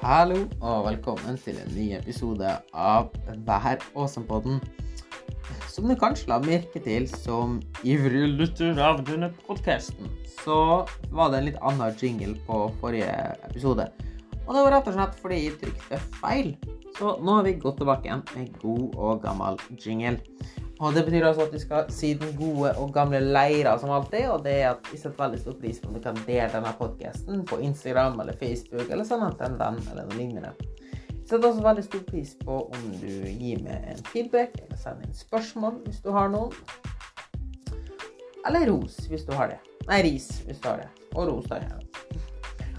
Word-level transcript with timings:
Hallo 0.00 0.46
og 0.64 0.86
velkommen 0.86 1.36
til 1.36 1.58
en 1.60 1.74
ny 1.76 1.90
episode 1.92 2.48
av 2.72 3.10
Vær 3.44 3.82
Åsen-podden. 4.00 4.56
Som 5.68 5.90
du 5.90 5.94
kanskje 6.00 6.30
la 6.30 6.38
merke 6.40 6.80
til 6.80 7.04
som 7.10 7.58
ivrig 7.84 8.22
lytter 8.38 8.80
av 8.80 9.02
denne 9.04 9.28
podkasten, 9.44 10.08
så 10.40 10.86
var 11.12 11.28
det 11.28 11.42
en 11.42 11.48
litt 11.50 11.60
annen 11.60 12.00
jingle 12.00 12.32
på 12.46 12.62
forrige 12.80 13.12
episode. 13.50 13.90
Og 14.46 14.56
det 14.56 14.64
var 14.64 14.72
rett 14.78 14.88
og 14.88 14.96
slett 14.96 15.20
fordi 15.20 15.42
jeg 15.42 15.60
trykte 15.60 16.00
feil. 16.16 16.54
Så 16.96 17.18
nå 17.20 17.36
har 17.36 17.44
vi 17.44 17.58
gått 17.60 17.82
tilbake 17.82 18.08
igjen 18.08 18.24
med 18.32 18.56
god 18.64 18.96
og 18.96 19.20
gammel 19.26 19.60
jingle. 19.84 20.16
Og 20.80 20.94
Det 20.94 21.02
betyr 21.04 21.26
altså 21.28 21.44
at 21.44 21.52
vi 21.52 21.58
skal 21.60 21.90
si 21.92 22.14
den 22.16 22.30
gode 22.38 22.70
og 22.80 22.92
gamle 22.94 23.20
leira 23.20 23.74
som 23.78 23.90
alltid. 23.92 24.30
Og 24.32 24.44
det 24.44 24.54
er 24.62 24.70
at 24.70 24.86
vi 24.88 24.96
setter 24.96 25.18
veldig 25.18 25.40
stor 25.42 25.56
pris 25.60 25.80
på 25.80 25.90
om 25.90 25.96
du 25.98 26.00
kan 26.00 26.20
dele 26.26 26.48
denne 26.54 26.72
podkasten 26.78 27.42
på 27.44 27.58
Instagram 27.66 28.20
eller 28.22 28.38
Facebook 28.40 28.86
eller 28.88 29.04
sånn 29.04 29.26
at 29.26 29.42
en 29.44 29.58
venn 29.60 29.80
eller 29.90 30.08
noe 30.08 30.16
lignende. 30.16 30.54
Vi 31.10 31.26
setter 31.28 31.50
også 31.50 31.66
veldig 31.66 31.84
stor 31.84 32.06
pris 32.08 32.32
på 32.40 32.56
om 32.64 32.86
du 33.02 33.12
gir 33.28 33.60
meg 33.66 33.90
en 33.92 34.00
feedback 34.08 34.56
eller 34.62 34.80
sender 34.80 35.04
inn 35.04 35.20
spørsmål 35.20 35.82
hvis 35.84 36.00
du 36.00 36.08
har 36.16 36.32
noen. 36.32 36.56
Eller 38.48 38.64
ros 38.72 38.96
hvis 39.10 39.28
du 39.28 39.36
har 39.36 39.52
det. 39.52 39.60
Nei, 39.90 40.00
ris 40.08 40.30
hvis 40.46 40.64
du 40.64 40.70
har 40.70 40.80
det. 40.80 40.88
Og 41.12 41.28
ros, 41.28 41.50
da. 41.52 41.60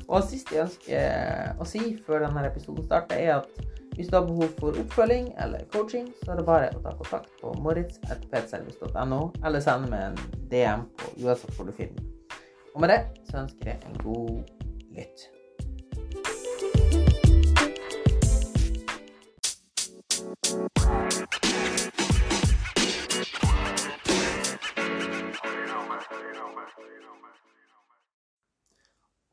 Og 0.09 0.25
siste 0.25 0.57
jeg 0.57 0.65
ønsker 0.65 1.61
å 1.61 1.69
si 1.69 1.83
før 2.01 2.25
denne 2.25 2.49
episoden 2.49 2.89
starter, 2.89 3.21
er 3.21 3.43
at 3.43 3.80
hvis 4.01 4.09
du 4.09 4.15
har 4.15 4.25
behov 4.25 4.49
for 4.59 4.67
oppfølging 4.67 5.33
eller 5.43 5.59
coaching, 5.73 6.13
så 6.23 6.31
er 6.31 6.35
det 6.39 6.45
bare 6.45 6.69
å 6.73 6.79
ta 6.81 6.93
kontakt 6.97 7.29
på 7.41 7.51
moritz.petservice.no, 7.61 9.19
eller 9.45 9.61
sende 9.61 9.91
meg 9.91 10.07
en 10.07 10.39
DM 10.49 10.87
på 10.97 11.11
USA 11.21 11.51
hvor 11.53 11.69
du 11.69 11.75
finner. 11.77 12.01
Og 12.73 12.81
med 12.81 12.89
det 12.89 13.01
så 13.29 13.43
ønsker 13.43 13.69
jeg 13.69 13.77
en 13.85 14.01
god 14.01 14.41
lytt. 14.97 15.29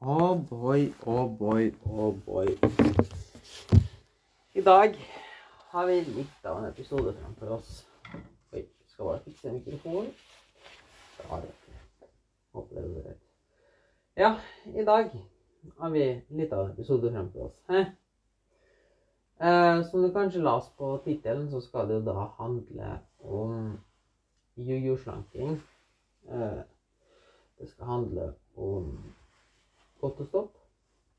Oh 0.01 0.37
boy, 0.37 0.93
oh 1.07 1.27
boy, 1.29 1.73
oh 1.89 2.13
boy. 2.27 3.18
I 4.59 4.63
dag 4.63 4.97
har 5.71 5.87
vi 5.87 6.01
litt 6.03 6.47
av 6.51 6.57
en 6.59 6.65
episode 6.67 7.13
framfor 7.15 7.51
oss. 7.55 7.69
Oi, 8.51 8.65
skal 8.91 9.07
bare 9.07 9.21
fikse 9.23 9.53
mikrofonen. 9.55 10.09
Håper 11.29 12.81
det 12.81 12.83
går 12.89 13.05
greit. 13.05 13.21
Ja, 14.19 14.33
i 14.75 14.83
dag 14.89 15.15
har 15.79 15.95
vi 15.95 16.03
litt 16.41 16.57
av 16.57 16.65
en 16.65 16.75
episode 16.75 17.13
framfor 17.15 17.47
oss. 17.47 17.63
Eh, 19.39 19.85
som 19.93 20.03
du 20.03 20.11
kanskje 20.19 20.43
las 20.43 20.67
på 20.75 20.91
tittelen, 21.07 21.47
så 21.55 21.63
skal 21.63 21.87
det 21.87 22.01
jo 22.01 22.07
da 22.11 22.27
handle 22.43 22.93
om 23.23 23.77
jojo-slanking. 24.57 25.61
Eh, 26.27 26.63
det 27.63 27.71
skal 27.77 27.95
handle 27.95 28.33
om 28.57 28.91
godt 30.03 30.27
og 30.27 30.33
stopp. 30.35 30.58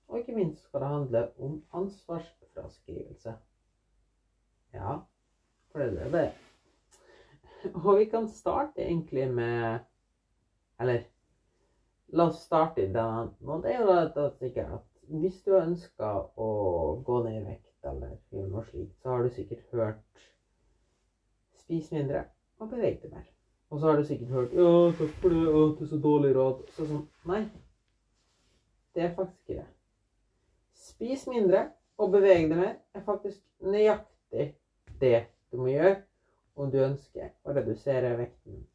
Og 0.09 0.19
ikke 0.19 0.35
minst 0.35 0.63
skal 0.65 0.81
det 0.81 0.89
handle 0.89 1.23
om 1.39 1.55
ansvarsfraskrivelse. 1.73 3.33
Ja, 4.73 4.97
for 5.71 5.79
det 5.79 6.01
er 6.01 6.11
det. 6.13 6.27
Og 7.73 7.99
vi 7.99 8.05
kan 8.05 8.29
starte 8.29 8.81
egentlig 8.81 9.33
med 9.33 9.79
Eller 10.79 11.01
la 12.07 12.29
oss 12.29 12.43
starte 12.45 12.85
i 12.85 12.93
den 12.93 13.33
Og 13.41 13.63
det 13.63 13.73
er 13.73 13.81
jo 13.81 13.87
da 14.15 14.29
sikkert 14.39 14.71
at 14.73 14.85
hvis 15.09 15.41
du 15.45 15.55
ønsker 15.57 16.19
å 16.37 16.49
gå 17.05 17.23
ned 17.25 17.39
i 17.39 17.45
vekt 17.47 17.89
eller 17.89 18.11
gjøre 18.29 18.49
noe 18.51 18.61
slikt, 18.67 18.93
så 19.01 19.09
har 19.09 19.23
du 19.25 19.31
sikkert 19.33 19.71
hørt 19.73 20.27
spis 21.63 21.89
mindre 21.91 22.27
og 22.59 22.69
beveg 22.69 23.01
deg 23.01 23.15
mer. 23.15 23.25
Og 23.69 23.79
så 23.79 23.89
har 23.89 23.97
du 23.97 24.05
sikkert 24.05 24.35
hørt 24.35 24.53
ja, 24.53 24.69
takk 24.99 25.17
for 25.23 25.33
det, 25.33 25.41
å, 25.49 25.63
det 25.79 25.87
er 25.87 25.91
så 25.95 25.99
dårlig 26.03 26.35
råd. 26.37 26.61
Så 26.77 26.85
sånn, 26.91 27.03
nei, 27.29 27.41
det 28.93 29.07
er 29.07 29.15
faktisk 29.17 29.41
ikke 29.49 29.63
det. 29.63 29.67
Spis 30.99 31.21
mindre 31.31 31.61
og 31.95 32.09
beveg 32.11 32.49
deg 32.49 32.57
mer 32.59 32.73
er 32.91 33.03
faktisk 33.05 33.39
nøyaktig 33.63 34.49
det 34.99 35.21
du 35.47 35.61
må 35.61 35.69
gjøre 35.71 35.93
om 36.59 36.67
du 36.73 36.75
ønsker 36.83 37.29
å 37.47 37.53
redusere 37.55 38.17
vekten. 38.19 38.65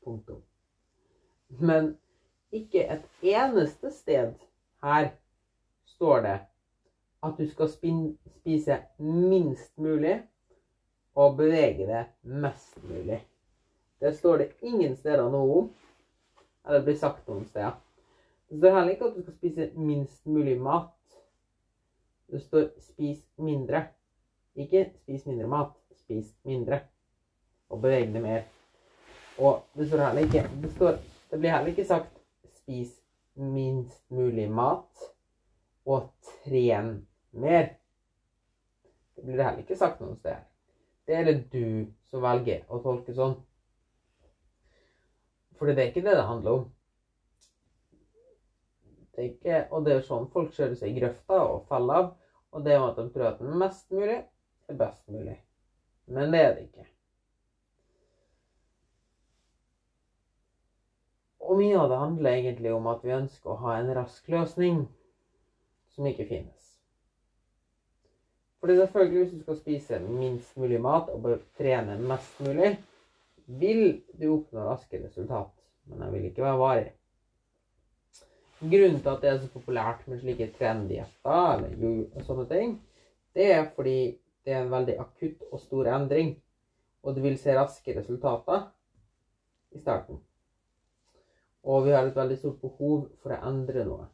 Punktum. 0.00 0.38
Men 1.60 1.90
ikke 2.48 2.86
et 2.88 3.04
eneste 3.28 3.92
sted 3.92 4.32
her 4.86 5.10
står 5.92 6.24
det 6.24 6.34
at 7.28 7.36
du 7.36 7.44
skal 7.52 7.74
spise 7.76 8.80
minst 8.96 9.76
mulig 9.76 10.16
og 11.12 11.36
bevege 11.42 11.90
deg 11.92 12.16
mest 12.40 12.80
mulig. 12.88 13.20
Det 14.00 14.16
står 14.16 14.46
det 14.46 14.52
ingen 14.64 14.96
steder 14.96 15.28
noe 15.28 15.60
om, 15.60 15.72
eller 16.64 16.88
blir 16.88 16.96
sagt 16.96 17.28
noen 17.28 17.44
steder. 17.52 17.76
Det 18.48 18.58
står 18.58 18.76
heller 18.76 18.92
ikke 18.94 19.04
at 19.04 19.16
du 19.16 19.22
skal 19.22 19.34
spise 19.34 19.70
minst 19.74 20.26
mulig 20.26 20.60
mat. 20.60 20.92
Det 22.30 22.42
står 22.42 22.68
'spis 22.78 23.26
mindre'. 23.38 23.84
Ikke 24.54 24.92
'spis 24.94 25.26
mindre 25.26 25.48
mat', 25.48 25.74
spis 25.96 26.34
mindre. 26.44 26.80
Og 27.68 27.82
beveg 27.82 28.12
deg 28.14 28.22
mer. 28.22 28.42
Og 29.38 29.62
det 29.74 29.88
står 29.88 30.06
heller 30.06 30.22
ikke 30.22 30.62
det, 30.62 30.70
står, 30.70 30.92
det 31.30 31.38
blir 31.38 31.50
heller 31.50 31.66
ikke 31.66 31.84
sagt 31.84 32.18
'spis 32.44 33.00
minst 33.34 34.10
mulig 34.10 34.50
mat' 34.50 35.10
og 35.86 36.08
'tren 36.22 37.06
mer'. 37.32 37.74
Det 39.16 39.24
blir 39.24 39.36
det 39.36 39.44
heller 39.44 39.58
ikke 39.58 39.76
sagt 39.76 40.00
noen 40.00 40.16
steder. 40.16 40.40
Det 41.06 41.14
er 41.14 41.24
det 41.24 41.52
du 41.52 41.86
som 42.10 42.22
velger 42.22 42.62
å 42.68 42.78
tolke 42.78 43.14
sånn. 43.14 43.36
For 45.58 45.66
det 45.66 45.78
er 45.78 45.88
ikke 45.90 46.04
det 46.04 46.16
det 46.16 46.26
handler 46.26 46.50
om. 46.50 46.75
Er 49.16 49.30
ikke, 49.30 49.62
og 49.72 49.86
det 49.86 49.94
er 49.94 50.02
sånn 50.04 50.26
folk 50.32 50.52
kjører 50.52 50.76
seg 50.76 50.92
i 50.92 51.00
grøfta 51.00 51.38
og 51.46 51.64
faller 51.70 52.02
av. 52.02 52.10
Og 52.52 52.64
det 52.64 52.74
er 52.74 52.84
at 52.84 52.98
de 53.00 53.08
tror 53.12 53.30
at 53.30 53.40
mest 53.62 53.88
mulig 53.92 54.18
er 54.68 54.78
best 54.78 55.08
mulig. 55.12 55.38
Men 56.06 56.34
det 56.34 56.42
er 56.42 56.52
det 56.56 56.66
ikke. 56.68 56.86
Og 61.46 61.58
mye 61.60 61.78
av 61.78 61.90
det 61.90 61.98
handler 62.00 62.36
egentlig 62.36 62.72
om 62.74 62.86
at 62.90 63.04
vi 63.06 63.14
ønsker 63.14 63.52
å 63.52 63.60
ha 63.62 63.76
en 63.78 63.92
rask 63.94 64.28
løsning 64.32 64.84
som 65.94 66.08
ikke 66.10 66.26
finnes. 66.28 66.72
Fordi 68.60 68.76
selvfølgelig, 68.80 69.22
hvis 69.22 69.32
du 69.32 69.42
skal 69.44 69.58
spise 69.60 69.98
minst 70.02 70.56
mulig 70.58 70.80
mat 70.82 71.10
og 71.12 71.28
trene 71.58 71.94
mest 72.02 72.40
mulig, 72.42 72.72
vil 73.46 74.00
du 74.18 74.26
oppnå 74.32 74.64
raske 74.66 74.98
resultat. 75.04 75.52
Men 75.86 76.02
den 76.02 76.14
vil 76.16 76.24
ikke 76.30 76.42
være 76.42 76.58
varig. 76.58 76.88
Grunnen 78.66 78.98
til 78.98 79.12
at 79.12 79.22
det 79.22 79.30
er 79.30 79.40
så 79.42 79.48
populært 79.52 80.06
med 80.10 80.18
slike 80.18 80.48
trenddietter 80.56 81.66
eller 81.68 82.24
sånne 82.26 82.46
ting, 82.50 82.76
det 83.36 83.50
er 83.52 83.66
fordi 83.76 83.98
det 84.46 84.54
er 84.54 84.62
en 84.64 84.72
veldig 84.72 84.96
akutt 85.02 85.44
og 85.50 85.60
stor 85.60 85.90
endring, 85.92 86.32
og 87.04 87.14
du 87.14 87.20
vil 87.22 87.36
se 87.38 87.54
raske 87.54 87.94
resultater 87.96 88.64
i 89.74 89.82
starten. 89.82 90.18
Og 91.66 91.84
vi 91.84 91.94
har 91.94 92.06
et 92.06 92.16
veldig 92.16 92.38
stort 92.38 92.60
behov 92.62 93.08
for 93.22 93.34
å 93.34 93.40
endre 93.48 93.84
noe. 93.86 94.06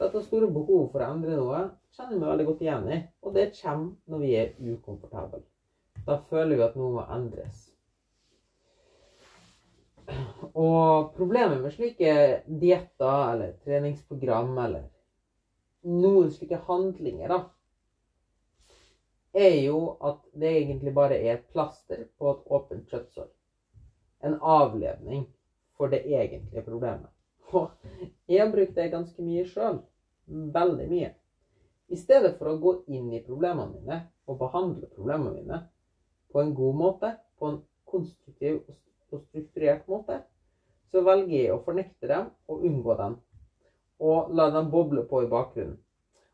Dette 0.00 0.22
store 0.24 0.48
behovet 0.50 0.90
for 0.94 1.02
å 1.02 1.10
endre 1.12 1.36
noe 1.38 1.62
kjenner 1.94 2.16
vi 2.18 2.30
veldig 2.30 2.48
godt 2.48 2.64
igjen 2.64 2.88
i, 2.88 3.00
og 3.22 3.36
det 3.36 3.50
kommer 3.58 3.92
når 4.10 4.22
vi 4.24 4.32
er 4.38 4.54
ukomfortable. 4.72 5.42
Da 6.06 6.16
føler 6.30 6.56
vi 6.56 6.64
at 6.64 6.78
noe 6.78 6.96
må 6.96 7.04
endres. 7.14 7.71
Og 10.54 11.14
problemet 11.16 11.62
med 11.62 11.72
slike 11.72 12.42
dietter 12.46 13.32
eller 13.32 13.54
treningsprogram 13.64 14.52
eller 14.58 14.88
noen 15.88 16.28
slike 16.30 16.58
handlinger, 16.66 17.32
da, 17.32 17.38
er 19.32 19.56
jo 19.64 19.78
at 20.04 20.20
det 20.36 20.50
egentlig 20.58 20.92
bare 20.94 21.16
er 21.16 21.38
et 21.38 21.48
plaster 21.54 22.04
på 22.18 22.34
et 22.34 22.52
åpent 22.52 22.90
kjøttsår. 22.92 23.30
En 24.28 24.36
avledning 24.40 25.24
for 25.76 25.88
det 25.88 26.04
egentlige 26.04 26.66
problemet. 26.66 27.08
Og 27.52 27.72
jeg 28.28 28.44
har 28.44 28.52
brukt 28.52 28.76
det 28.76 28.92
ganske 28.92 29.24
mye 29.24 29.46
sjøl. 29.48 29.80
Veldig 30.28 30.88
mye. 30.88 31.10
I 31.92 31.98
stedet 32.00 32.36
for 32.38 32.52
å 32.52 32.60
gå 32.60 32.74
inn 32.92 33.10
i 33.12 33.24
problemene 33.24 33.72
mine 33.72 33.98
og 34.28 34.38
behandle 34.40 34.88
problemene 34.92 35.34
mine 35.40 35.58
på 36.32 36.40
en 36.40 36.54
god 36.56 36.76
måte, 36.78 37.10
på 37.40 37.48
en 37.48 37.58
konstruktiv 37.88 38.62
og 38.68 39.24
strukturert 39.26 39.88
måte, 39.92 40.22
så 40.92 41.02
velger 41.06 41.38
jeg 41.38 41.54
å 41.54 41.62
fornekte 41.64 42.10
dem 42.10 42.28
og 42.50 42.64
unngå 42.68 42.96
dem. 43.00 43.16
Og 44.02 44.32
la 44.36 44.48
dem 44.52 44.68
boble 44.72 45.04
på 45.08 45.22
i 45.24 45.30
bakgrunnen. 45.30 45.78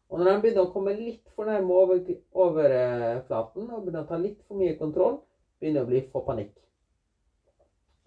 Og 0.09 0.21
når 0.21 0.31
de 0.31 0.43
begynner 0.43 0.65
å 0.65 0.73
komme 0.73 0.95
litt 0.97 1.27
for 1.37 1.49
nærme 1.49 1.75
over, 1.77 1.99
overflaten 2.33 3.67
og 3.69 3.83
begynner 3.85 4.07
å 4.07 4.09
ta 4.09 4.17
litt 4.21 4.39
for 4.49 4.57
mye 4.57 4.77
kontroll, 4.79 5.19
begynner 5.61 5.83
jeg 5.83 5.87
å 5.87 5.91
bli 5.91 6.01
få 6.15 6.23
panikk. 6.25 6.55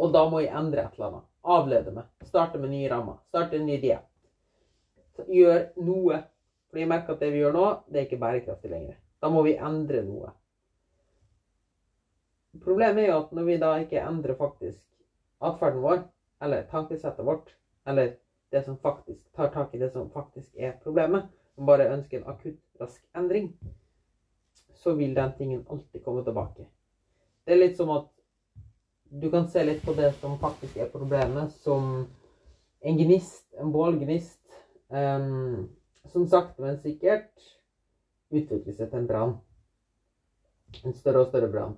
Og 0.01 0.09
da 0.15 0.23
må 0.29 0.41
jeg 0.41 0.49
endre 0.57 0.87
et 0.87 0.97
eller 0.97 1.11
annet. 1.11 1.27
Avlede 1.41 1.93
meg. 1.93 2.09
Starte 2.25 2.57
med 2.61 2.73
nye 2.73 2.89
rammer. 2.89 3.19
Starte 3.29 3.59
en 3.59 3.67
ny 3.69 3.77
diett. 3.81 4.07
Gjør 5.29 5.67
noe 5.85 6.23
For 6.71 6.79
jeg 6.79 6.87
merker 6.87 7.11
at 7.11 7.19
det 7.19 7.33
vi 7.33 7.41
gjør 7.41 7.51
nå, 7.51 7.63
det 7.91 7.99
er 7.99 8.05
ikke 8.05 8.17
bærekraftig 8.21 8.69
lenger. 8.71 8.93
Da 9.19 9.27
må 9.27 9.41
vi 9.43 9.57
endre 9.59 9.99
noe. 10.07 10.29
Problemet 12.63 13.03
er 13.03 13.09
jo 13.09 13.17
at 13.17 13.33
når 13.35 13.47
vi 13.49 13.57
da 13.59 13.71
ikke 13.83 13.99
endrer 13.99 14.37
faktisk 14.39 14.79
atferden 15.43 15.83
vår, 15.83 15.99
eller 16.41 16.63
tankesettet 16.71 17.25
vårt, 17.25 17.55
eller 17.85 18.15
det 18.51 18.63
som 18.65 18.77
faktisk 18.77 19.31
tar 19.35 19.47
tak 19.47 19.75
i 19.75 19.77
det 19.77 19.91
som 19.91 20.09
faktisk 20.09 20.55
er 20.55 20.73
problemet, 20.83 21.29
og 21.57 21.65
bare 21.65 21.91
ønsker 21.93 22.19
en 22.19 22.29
akutt, 22.33 22.59
rask 22.81 23.03
endring, 23.15 23.51
så 24.73 24.93
vil 24.97 25.15
den 25.15 25.31
tingen 25.37 25.65
alltid 25.69 26.03
komme 26.03 26.23
tilbake. 26.25 26.65
Det 27.45 27.53
er 27.53 27.61
litt 27.61 27.77
som 27.77 27.91
at 27.93 28.09
du 29.11 29.29
kan 29.29 29.47
se 29.47 29.63
litt 29.63 29.83
på 29.85 29.93
det 29.93 30.13
som 30.19 30.37
faktisk 30.39 30.77
er 30.77 30.89
problemet, 30.91 31.51
som 31.63 32.07
en 32.81 32.97
gnist, 32.97 33.45
en 33.59 33.71
bålgnist, 33.71 34.41
um, 34.87 35.67
som 36.11 36.27
sakte, 36.27 36.63
men 36.63 36.79
sikkert 36.81 37.29
utvikler 38.31 38.73
seg 38.73 38.89
til 38.89 39.01
en 39.01 39.09
brann. 39.09 39.33
En 40.87 40.95
større 40.95 41.25
og 41.25 41.29
større 41.29 41.51
brann. 41.51 41.75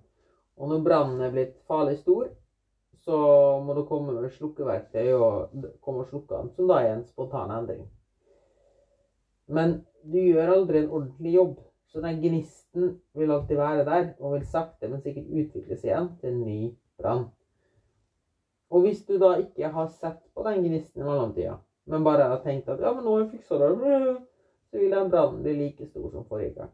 Og 0.57 0.69
når 0.69 0.85
brannen 0.85 1.21
er 1.25 1.33
blitt 1.33 1.57
farlig 1.67 1.97
stor, 2.03 2.29
så 3.03 3.15
må 3.63 3.75
du 3.75 3.83
komme 3.87 4.15
med 4.15 4.31
slukkeverktøy 4.31 5.11
og 5.17 5.67
komme 5.83 6.03
og 6.03 6.09
slukke 6.09 6.37
den, 6.37 6.51
som 6.55 6.69
da 6.69 6.79
er 6.79 6.93
en 6.93 7.05
spontan 7.07 7.51
endring. 7.51 7.83
Men 9.47 9.81
du 10.07 10.19
gjør 10.21 10.53
aldri 10.53 10.79
en 10.79 10.91
ordentlig 10.91 11.33
jobb, 11.35 11.57
så 11.91 12.01
den 12.03 12.21
gnisten 12.23 12.93
vil 13.17 13.31
alltid 13.31 13.59
være 13.59 13.85
der, 13.87 14.13
og 14.19 14.37
vil 14.37 14.45
sakte, 14.47 14.87
men 14.87 15.03
sikkert 15.03 15.27
utvikles 15.27 15.83
igjen 15.83 16.13
til 16.21 16.31
en 16.31 16.43
ny 16.45 16.59
brann. 16.99 17.25
Og 18.73 18.85
hvis 18.85 19.03
du 19.05 19.17
da 19.21 19.35
ikke 19.41 19.69
har 19.69 19.91
sett 19.91 20.23
på 20.33 20.45
den 20.47 20.63
gnisten 20.63 21.03
i 21.03 21.05
mellomtida, 21.05 21.59
men 21.85 22.05
bare 22.07 22.29
har 22.31 22.39
tenkt 22.41 22.71
at 22.71 22.79
ja, 22.81 22.93
men 22.95 23.03
nå 23.03 23.17
har 23.17 23.25
jeg 23.25 23.33
fiksa 23.35 23.59
det, 23.59 23.73
så 24.71 24.79
vil 24.79 24.95
den 24.95 25.11
brannen 25.11 25.43
bli 25.43 25.53
like 25.59 25.85
stor 25.91 26.07
som 26.09 26.25
forrige 26.25 26.55
gang. 26.55 26.71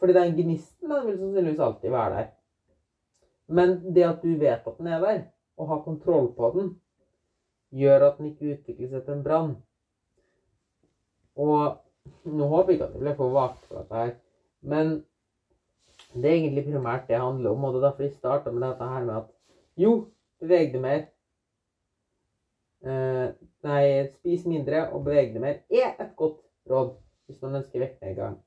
Fordi 0.00 0.14
den 0.16 0.36
gnisten 0.38 0.94
den 0.94 1.06
vil 1.06 1.18
sannsynligvis 1.18 1.60
alltid 1.60 1.92
være 1.92 2.14
der. 2.14 2.30
Men 3.50 3.76
det 3.94 4.06
at 4.06 4.22
du 4.22 4.30
vet 4.38 4.66
at 4.66 4.78
den 4.78 4.88
er 4.90 5.02
der, 5.02 5.20
og 5.58 5.68
har 5.68 5.84
kontroll 5.84 6.30
på 6.36 6.50
den, 6.54 6.70
gjør 7.74 8.06
at 8.06 8.18
den 8.18 8.30
ikke 8.30 8.54
utvikler 8.54 8.90
seg 8.90 9.04
til 9.04 9.16
en 9.16 9.24
brann. 9.26 9.52
Og 11.40 12.30
nå 12.30 12.48
håper 12.50 12.72
jeg 12.72 12.78
ikke 12.78 12.88
at 12.88 12.96
jeg 12.96 13.04
ble 13.04 13.14
for 13.18 13.34
vagt 13.34 13.62
for 13.66 13.80
dette 13.80 14.02
her, 14.02 14.12
men 14.60 14.92
det 16.14 16.26
er 16.26 16.36
egentlig 16.36 16.66
primært 16.66 17.08
det 17.08 17.20
handler 17.20 17.54
om. 17.54 17.64
Og 17.64 17.74
det 17.74 17.80
er 17.80 17.86
derfor 17.88 18.06
jeg 18.06 18.16
starta 18.16 18.50
med 18.54 18.64
dette 18.66 18.90
her 18.92 19.06
med 19.06 19.16
at 19.20 19.30
jo, 19.80 19.92
beveg 20.42 20.72
deg 20.74 20.82
mer. 20.82 21.02
Eh, 22.80 23.26
nei, 23.66 23.82
spis 24.08 24.46
mindre 24.48 24.86
og 24.94 25.04
beveg 25.06 25.34
deg 25.34 25.42
mer 25.42 25.58
er 25.68 25.98
et 26.00 26.14
godt 26.16 26.40
råd 26.70 26.94
hvis 27.28 27.42
man 27.44 27.60
ønsker 27.60 27.82
vektnedgang. 27.82 28.38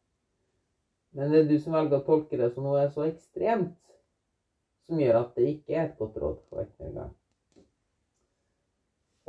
Men 1.13 1.29
det 1.29 1.43
er 1.43 1.49
du 1.51 1.57
som 1.61 1.75
velger 1.75 1.99
å 1.99 2.05
tolke 2.07 2.39
det 2.39 2.49
som 2.55 2.65
noe 2.65 2.87
så 2.91 3.05
ekstremt, 3.05 3.77
som 4.87 4.99
gjør 4.99 5.19
at 5.19 5.35
det 5.37 5.49
ikke 5.53 5.75
er 5.75 5.85
et 5.87 5.99
godt 5.99 6.17
råd 6.21 6.39
for 6.47 6.61
vektnedgang. 6.61 7.11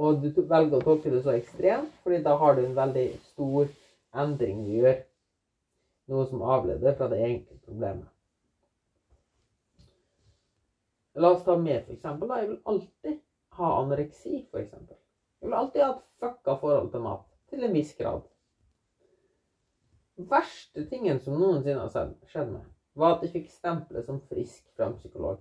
Og 0.05 0.25
du 0.25 0.41
velger 0.51 0.81
å 0.81 0.83
tolke 0.83 1.12
det 1.12 1.21
så 1.23 1.37
ekstremt, 1.37 1.93
fordi 2.03 2.19
da 2.25 2.35
har 2.41 2.56
du 2.56 2.65
en 2.65 2.75
veldig 2.77 3.05
stor 3.29 3.71
endring 4.25 4.65
du 4.67 4.73
gjør. 4.81 4.99
Noe 6.11 6.27
som 6.29 6.43
avleder 6.56 6.97
fra 6.99 7.09
det 7.12 7.21
egentlige 7.23 7.62
problemet. 7.62 8.11
La 11.15 11.31
oss 11.31 11.47
ta 11.47 11.55
med 11.56 11.87
eksempel. 11.95 12.29
Da. 12.29 12.41
Jeg 12.43 12.51
vil 12.51 12.61
alltid 12.73 13.21
ha 13.55 13.71
anoreksi, 13.79 14.43
eksempel. 14.59 14.99
Jeg 15.39 15.49
vil 15.49 15.59
alltid 15.61 15.85
ha 15.85 15.93
et 15.95 16.05
fucka 16.21 16.59
forhold 16.59 16.91
til 16.91 17.06
mat. 17.06 17.27
Til 17.53 17.62
en 17.62 17.77
viss 17.77 17.95
grad 17.95 18.25
verste 20.17 20.85
tingen 20.89 21.19
som 21.21 21.39
noensinne 21.39 21.87
har 21.87 22.12
skjedd 22.31 22.51
meg, 22.53 22.67
var 22.99 23.17
at 23.17 23.25
jeg 23.25 23.35
fikk 23.35 23.50
stempelet 23.50 24.06
som 24.06 24.20
frisk 24.31 24.67
fra 24.76 24.88
en 24.88 24.99
psykolog. 24.99 25.41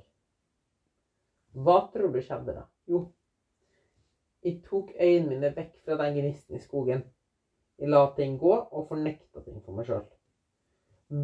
Hva 1.53 1.83
tror 1.93 2.13
du 2.13 2.21
skjedde 2.21 2.55
da? 2.55 2.65
Jo, 2.89 3.05
jeg 4.43 4.59
tok 4.65 4.89
øynene 4.99 5.29
mine 5.29 5.51
vekk 5.55 5.77
fra 5.85 5.95
den 6.01 6.17
gnisten 6.17 6.57
i 6.57 6.59
skogen. 6.59 7.05
Jeg 7.79 7.89
la 7.89 8.01
ting 8.17 8.35
gå 8.41 8.51
og 8.53 8.89
fornekta 8.89 9.43
ting 9.45 9.61
for 9.63 9.77
meg 9.77 9.87
sjøl. 9.87 10.03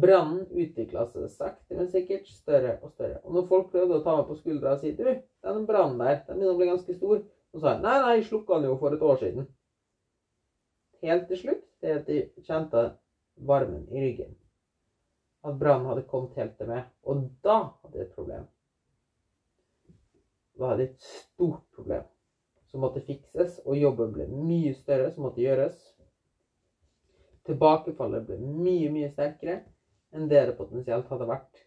Brannen 0.00 0.46
utvikla 0.48 1.04
seg 1.10 1.26
sakte, 1.34 1.74
men 1.76 1.90
sikkert 1.90 2.30
større 2.30 2.76
og 2.80 2.94
større. 2.94 3.18
Og 3.24 3.34
når 3.36 3.46
folk 3.50 3.70
prøvde 3.74 3.98
å 3.98 4.04
ta 4.04 4.16
meg 4.16 4.28
på 4.30 4.38
skuldra 4.38 4.76
og 4.76 4.80
si 4.80 4.94
du, 4.96 5.04
den 5.44 5.66
brannen 5.68 6.00
der, 6.00 6.22
den 6.28 6.40
begynner 6.40 6.54
å 6.54 6.60
bli 6.60 6.70
ganske 6.70 6.96
stor, 6.96 7.20
så 7.50 7.60
sa 7.62 7.74
jeg 7.74 7.84
nei, 7.84 7.96
nei, 8.04 8.14
jeg 8.16 8.28
slukka 8.30 8.60
den 8.60 8.70
jo 8.70 8.78
for 8.80 8.96
et 8.96 9.04
år 9.10 9.20
siden. 9.20 9.48
Helt 11.04 11.26
til 11.28 11.42
slutt, 11.42 11.64
det 11.82 11.96
at 11.98 12.12
jeg 12.12 12.46
kjente 12.46 12.86
varmen 13.50 13.88
i 13.90 14.04
ryggen. 14.06 14.39
At 15.46 15.56
brannen 15.60 15.88
hadde 15.88 16.06
kommet 16.08 16.36
helt 16.36 16.56
til 16.58 16.68
meg. 16.68 16.88
Og 17.08 17.26
da 17.44 17.56
hadde 17.80 18.00
jeg 18.00 18.08
et 18.08 18.16
problem. 18.16 18.48
Da 20.58 20.72
hadde 20.72 20.84
jeg 20.84 20.92
et 20.92 21.06
stort 21.08 21.62
problem 21.76 22.08
som 22.70 22.84
måtte 22.84 23.02
fikses, 23.02 23.58
og 23.66 23.78
jobben 23.78 24.12
ble 24.14 24.28
mye 24.30 24.74
større 24.76 25.08
som 25.10 25.24
måtte 25.26 25.42
gjøres. 25.42 25.78
Tilbakefallet 27.48 28.28
ble 28.28 28.36
mye, 28.38 28.90
mye 28.92 29.08
sterkere 29.10 29.62
enn 30.14 30.28
det 30.30 30.44
det 30.46 30.56
potensielt 30.58 31.08
hadde 31.10 31.26
vært 31.30 31.64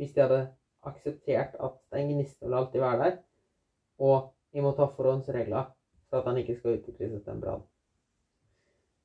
hvis 0.00 0.14
de 0.14 0.22
hadde 0.22 0.40
akseptert 0.88 1.56
at 1.60 1.74
den 1.92 2.08
gnisten 2.12 2.46
vil 2.46 2.56
alltid 2.56 2.80
være 2.80 3.00
der, 3.02 3.16
og 4.00 4.30
vi 4.52 4.62
må 4.64 4.72
ta 4.76 4.86
forhåndsregler 4.88 5.66
for 6.08 6.20
at 6.20 6.28
den 6.30 6.40
ikke 6.40 6.56
skal 6.56 6.78
utvikle 6.78 7.10
seg 7.10 7.24
til 7.24 7.34
en 7.34 7.42
brann. 7.42 7.66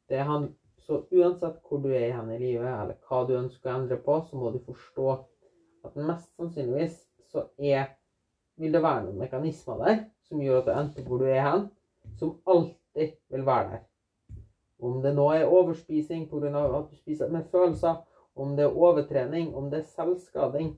Det, 0.10 0.22
han, 0.24 0.48
så 0.86 1.02
uansett 1.12 1.58
hvor 1.66 1.82
du 1.82 1.90
er 1.94 2.14
hen 2.14 2.32
i 2.34 2.40
livet, 2.40 2.68
eller 2.68 2.98
hva 3.08 3.24
du 3.26 3.34
ønsker 3.38 3.72
å 3.72 3.76
endre 3.80 3.98
på, 4.02 4.20
så 4.28 4.38
må 4.38 4.52
du 4.54 4.60
forstå 4.66 5.08
at 5.86 5.98
mest 5.98 6.32
sannsynligvis 6.38 7.00
så 7.32 7.48
er, 7.58 7.90
vil 8.60 8.74
det 8.74 8.84
være 8.84 9.08
noen 9.08 9.20
mekanismer 9.26 9.82
der 9.82 10.04
som 10.26 10.42
gjør 10.42 10.62
at 10.62 10.70
du 10.70 10.74
endte 10.76 11.06
hvor 11.06 11.22
du 11.22 11.28
er 11.30 11.44
hen, 11.46 11.68
som 12.20 12.36
alltid 12.50 13.18
vil 13.34 13.46
være 13.46 13.74
der. 13.74 13.84
Om 14.86 15.00
det 15.04 15.14
nå 15.16 15.26
er 15.34 15.50
overspising 15.50 16.28
pga. 16.30 16.52
at 16.52 16.90
du 16.92 16.96
spiser 16.96 17.32
med 17.32 17.50
følelser, 17.52 18.02
om 18.36 18.56
det 18.56 18.66
er 18.66 18.78
overtrening, 18.78 19.56
om 19.56 19.70
det 19.72 19.80
er 19.80 19.92
selvskading, 19.94 20.74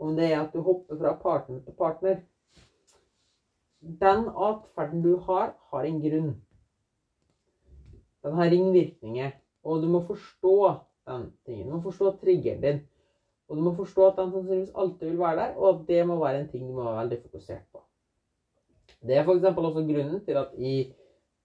om 0.00 0.16
det 0.16 0.32
er 0.32 0.40
at 0.40 0.52
du 0.54 0.62
hopper 0.62 0.96
fra 0.96 1.12
partner 1.22 1.60
til 1.60 1.74
partner 1.78 2.20
Den 3.80 4.28
atferden 4.34 5.02
du 5.02 5.16
har, 5.16 5.54
har 5.70 5.82
en 5.86 6.00
grunn. 6.02 6.30
Den 8.24 8.36
har 8.38 8.50
ringvirkninger. 8.52 9.34
Og 9.68 9.82
du 9.82 9.88
må 9.90 10.00
forstå 10.06 10.54
den 11.08 11.26
tingen. 11.46 11.68
Du 11.68 11.74
må 11.76 11.82
forstå 11.84 12.14
triggeren 12.22 12.62
din. 12.62 12.80
Og 13.48 13.56
du 13.56 13.64
må 13.64 13.72
forstå 13.76 14.06
at 14.06 14.18
den 14.20 14.32
sannsynligvis 14.32 14.74
alltid 14.76 15.06
vil 15.08 15.20
være 15.22 15.36
der, 15.40 15.52
og 15.56 15.68
at 15.70 15.84
det 15.88 16.00
må 16.06 16.18
være 16.20 16.42
en 16.42 16.48
ting 16.50 16.66
du 16.68 16.74
må 16.76 16.84
være 16.84 16.98
veldig 17.02 17.18
fokusert 17.22 17.64
på. 17.72 17.80
Det 19.08 19.16
er 19.16 19.24
f.eks. 19.24 19.44
også 19.44 19.84
grunnen 19.88 20.20
til 20.26 20.36
at 20.40 20.52
jeg 20.58 20.90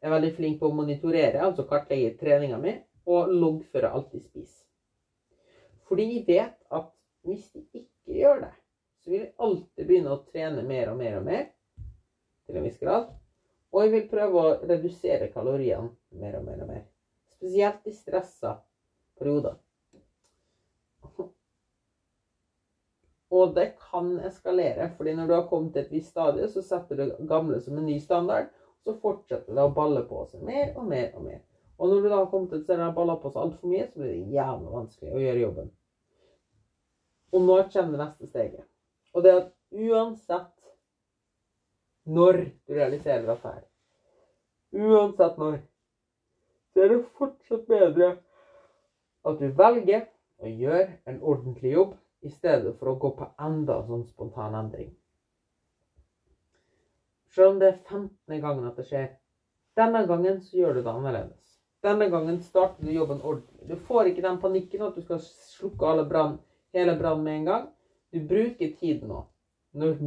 er 0.02 0.12
veldig 0.12 0.32
flink 0.36 0.60
på 0.60 0.68
å 0.68 0.76
monitorere, 0.76 1.46
altså 1.46 1.64
kartlegge 1.68 2.18
treninga 2.20 2.58
mi, 2.60 2.74
og 3.08 3.32
loggføre 3.32 3.92
alt 3.94 4.12
jeg 4.16 4.26
spiser. 4.26 4.66
Fordi 5.88 6.10
jeg 6.10 6.26
vet 6.28 6.58
at 6.76 6.92
hvis 7.24 7.48
de 7.54 7.64
ikke 7.80 8.20
gjør 8.20 8.44
det, 8.46 8.54
så 9.04 9.12
vil 9.12 9.20
jeg 9.22 9.34
alltid 9.48 9.88
begynne 9.88 10.16
å 10.16 10.22
trene 10.28 10.64
mer 10.68 10.92
og 10.92 11.00
mer 11.00 11.20
og 11.20 11.28
mer, 11.28 11.46
til 12.48 12.60
en 12.60 12.68
viss 12.68 12.80
grad. 12.82 13.08
Og 13.74 13.82
jeg 13.82 13.92
vil 13.96 14.10
prøve 14.12 14.42
å 14.42 14.56
redusere 14.70 15.32
kaloriene 15.34 15.90
mer 16.22 16.38
og 16.38 16.46
mer 16.46 16.62
og 16.62 16.70
mer. 16.70 16.84
Spesielt 17.34 17.88
i 17.90 17.94
stressa 17.96 18.54
perioder. 19.18 19.56
Og 23.34 23.56
det 23.56 23.72
kan 23.82 24.12
eskalere, 24.28 24.92
fordi 24.98 25.16
når 25.18 25.30
du 25.30 25.34
har 25.34 25.48
kommet 25.50 25.74
til 25.74 25.82
et 25.82 25.96
visst 25.96 26.12
stadie, 26.14 26.46
så 26.54 26.62
setter 26.62 27.00
du 27.00 27.26
gamle 27.30 27.58
som 27.64 27.80
en 27.80 27.88
ny 27.90 27.98
standard, 28.02 28.52
så 28.86 28.94
fortsetter 29.02 29.56
det 29.56 29.64
å 29.64 29.74
balle 29.74 30.04
på 30.06 30.22
seg 30.30 30.44
mer 30.46 30.76
og 30.78 30.86
mer 30.92 31.10
og 31.18 31.26
mer. 31.26 31.42
Og 31.82 31.90
når 31.90 32.04
du 32.04 32.10
da 32.12 32.20
har 32.20 32.30
kommet 32.30 32.52
til 32.52 32.62
et 32.62 32.68
sted 32.68 32.78
der 32.78 32.92
det 32.92 32.98
baller 33.00 33.18
på 33.18 33.32
seg 33.34 33.42
altfor 33.42 33.72
mye, 33.72 33.88
så 33.90 34.00
blir 34.04 34.12
det 34.14 34.36
jævlig 34.36 34.76
vanskelig 34.76 35.10
å 35.10 35.24
gjøre 35.24 35.44
jobben. 35.48 35.72
Og 37.34 37.42
nå 37.48 37.58
kommer 37.74 37.98
det 37.98 38.04
neste 38.04 38.30
steget. 38.30 38.68
Og 39.14 39.26
det 39.26 39.32
er 39.32 39.42
at 39.42 39.52
uansett 39.74 40.53
når 42.04 42.40
du 42.68 42.74
realiserer 42.74 43.26
dette 43.28 43.48
her. 43.48 43.64
Uansett 44.74 45.38
når. 45.38 45.60
Så 46.74 46.84
er 46.84 46.90
det 46.90 47.04
fortsatt 47.18 47.68
bedre 47.70 48.16
at 49.24 49.40
du 49.40 49.48
velger 49.56 50.08
å 50.44 50.50
gjøre 50.50 50.98
en 51.08 51.22
ordentlig 51.22 51.76
jobb 51.76 51.94
i 52.24 52.32
stedet 52.32 52.74
for 52.80 52.92
å 52.92 52.98
gå 53.00 53.14
på 53.20 53.30
enda 53.46 53.80
sånn 53.88 54.06
spontan 54.10 54.56
endring. 54.58 54.92
Selv 57.34 57.54
om 57.54 57.60
det 57.62 57.70
er 57.70 57.80
15. 57.90 58.42
gangen 58.42 58.68
at 58.70 58.78
det 58.78 58.88
skjer, 58.90 59.08
denne 59.78 60.04
gangen 60.10 60.42
så 60.42 60.58
gjør 60.58 60.78
du 60.78 60.82
det 60.84 60.92
annerledes. 60.92 61.54
Denne 61.84 62.08
gangen 62.10 62.38
starter 62.42 62.86
du 62.86 62.92
jobben 62.94 63.22
ordentlig. 63.22 63.68
Du 63.68 63.76
får 63.88 64.12
ikke 64.12 64.24
den 64.24 64.40
panikken 64.40 64.86
at 64.86 64.96
du 64.96 65.02
skal 65.04 65.20
slukke 65.24 66.06
brand, 66.10 66.38
hele 66.74 66.96
brannen 67.00 67.26
med 67.26 67.40
en 67.40 67.48
gang. 67.50 67.66
Du 68.14 68.22
bruker 68.28 68.76
tid 68.80 69.04
nå. 69.08 69.24
Når 69.74 69.98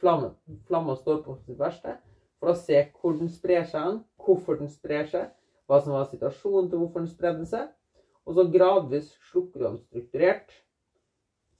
flammen, 0.00 0.32
flammen 0.68 0.96
står 0.96 1.20
på 1.24 1.36
sitt 1.44 1.58
verste, 1.60 1.96
for 2.40 2.52
å 2.52 2.56
se 2.56 2.80
hvor 3.00 3.18
den 3.18 3.28
sprer 3.32 3.66
seg, 3.68 4.00
hvorfor 4.20 4.58
den 4.60 4.70
sprer 4.72 5.06
seg, 5.10 5.28
hva 5.68 5.80
som 5.84 5.94
var 5.94 6.08
situasjonen 6.10 6.70
til 6.70 6.80
hvorfor 6.80 7.04
den 7.04 7.12
spredde 7.12 7.46
seg, 7.48 7.68
og 8.26 8.36
så 8.36 8.46
gradvis 8.52 9.12
slukker 9.30 9.60
du 9.60 9.66
den 9.66 9.78
strukturert, 9.84 10.50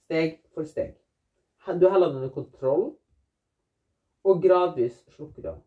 steg 0.05 0.41
for 0.55 0.67
steg. 0.67 0.97
Du 1.77 1.87
holder 1.87 2.09
den 2.09 2.21
under 2.23 2.33
kontroll, 2.33 2.85
og 4.25 4.41
gradvis 4.43 4.97
slukker 5.15 5.41
du 5.41 5.49
den. 5.49 5.59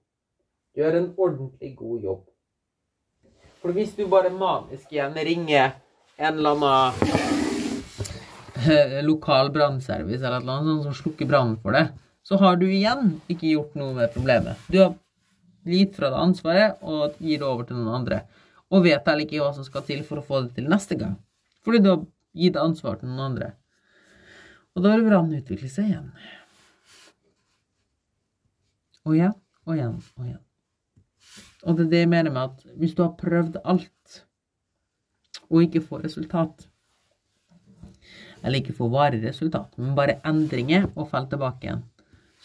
Gjør 0.74 0.98
en 0.98 1.10
ordentlig 1.14 1.74
god 1.78 2.06
jobb. 2.08 2.22
For 3.62 3.72
hvis 3.72 3.94
du 3.96 4.04
bare 4.10 4.32
manisk 4.34 4.90
igjen 4.92 5.14
ringer 5.16 5.76
en 6.18 6.34
eller 6.34 6.58
annen 6.58 7.12
eh, 8.66 8.98
lokal 9.06 9.48
brannservice 9.54 10.20
eller 10.20 10.42
annet 10.42 10.68
sånt 10.68 10.88
som 10.88 10.98
slukker 10.98 11.30
brannen 11.30 11.56
for 11.62 11.72
deg, 11.78 11.94
så 12.24 12.38
har 12.40 12.56
du 12.56 12.64
igjen 12.70 13.18
ikke 13.28 13.50
gjort 13.52 13.74
noe 13.76 13.92
med 13.96 14.12
problemet. 14.14 14.60
Du 14.72 14.78
har 14.80 14.94
gitt 15.68 15.96
fra 15.96 16.08
deg 16.08 16.22
ansvaret 16.22 16.80
og 16.84 17.18
gir 17.20 17.42
det 17.42 17.48
over 17.48 17.68
til 17.68 17.80
noen 17.80 18.00
andre. 18.00 18.22
Og 18.72 18.86
vet 18.86 19.04
heller 19.04 19.26
ikke 19.26 19.42
hva 19.42 19.52
som 19.56 19.66
skal 19.66 19.84
til 19.86 20.00
for 20.08 20.20
å 20.20 20.24
få 20.24 20.40
det 20.46 20.56
til 20.56 20.70
neste 20.72 20.96
gang. 21.00 21.18
Fordi 21.64 21.82
du 21.84 21.90
har 21.92 22.00
gitt 22.34 22.56
ansvar 22.60 22.98
til 23.00 23.12
noen 23.12 23.26
andre. 23.28 23.52
Og 24.74 24.82
da 24.82 24.94
vil 24.94 25.06
brannen 25.06 25.38
utvikle 25.38 25.70
seg 25.70 25.92
igjen. 25.92 26.10
Og 29.04 29.18
igjen 29.18 29.36
og 29.64 29.76
igjen 29.76 29.96
og 30.16 30.26
igjen. 30.26 30.42
Og 31.64 31.76
det 31.76 31.86
er 31.86 31.90
det 31.92 32.04
jeg 32.04 32.12
mener 32.12 32.32
med 32.32 32.50
at 32.50 32.78
hvis 32.80 32.96
du 32.96 33.04
har 33.04 33.16
prøvd 33.20 33.60
alt, 33.64 34.20
og 35.48 35.64
ikke 35.64 35.84
får 35.84 36.06
resultat, 36.08 36.66
eller 38.44 38.60
ikke 38.60 38.76
får 38.76 38.90
varig 38.92 39.20
resultat, 39.24 39.76
men 39.80 39.96
bare 39.96 40.18
endringer 40.28 40.88
og 40.94 41.08
faller 41.12 41.30
tilbake 41.32 41.68
igjen, 41.68 41.84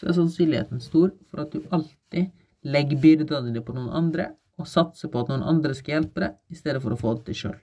så 0.00 0.08
er 0.08 0.16
sannsynligheten 0.16 0.80
stor 0.80 1.10
for 1.28 1.44
at 1.44 1.52
du 1.52 1.60
alltid 1.68 2.30
legger 2.64 3.00
byrdene 3.02 3.50
dine 3.50 3.62
på 3.64 3.74
noen 3.76 3.92
andre 3.92 4.30
og 4.60 4.68
satser 4.68 5.12
på 5.12 5.20
at 5.20 5.30
noen 5.32 5.44
andre 5.44 5.74
skal 5.76 5.98
hjelpe 5.98 6.22
deg, 6.24 6.36
i 6.52 6.56
stedet 6.56 6.80
for 6.84 6.92
å 6.92 7.00
få 7.00 7.14
det 7.18 7.26
til 7.28 7.38
sjøl. 7.38 7.58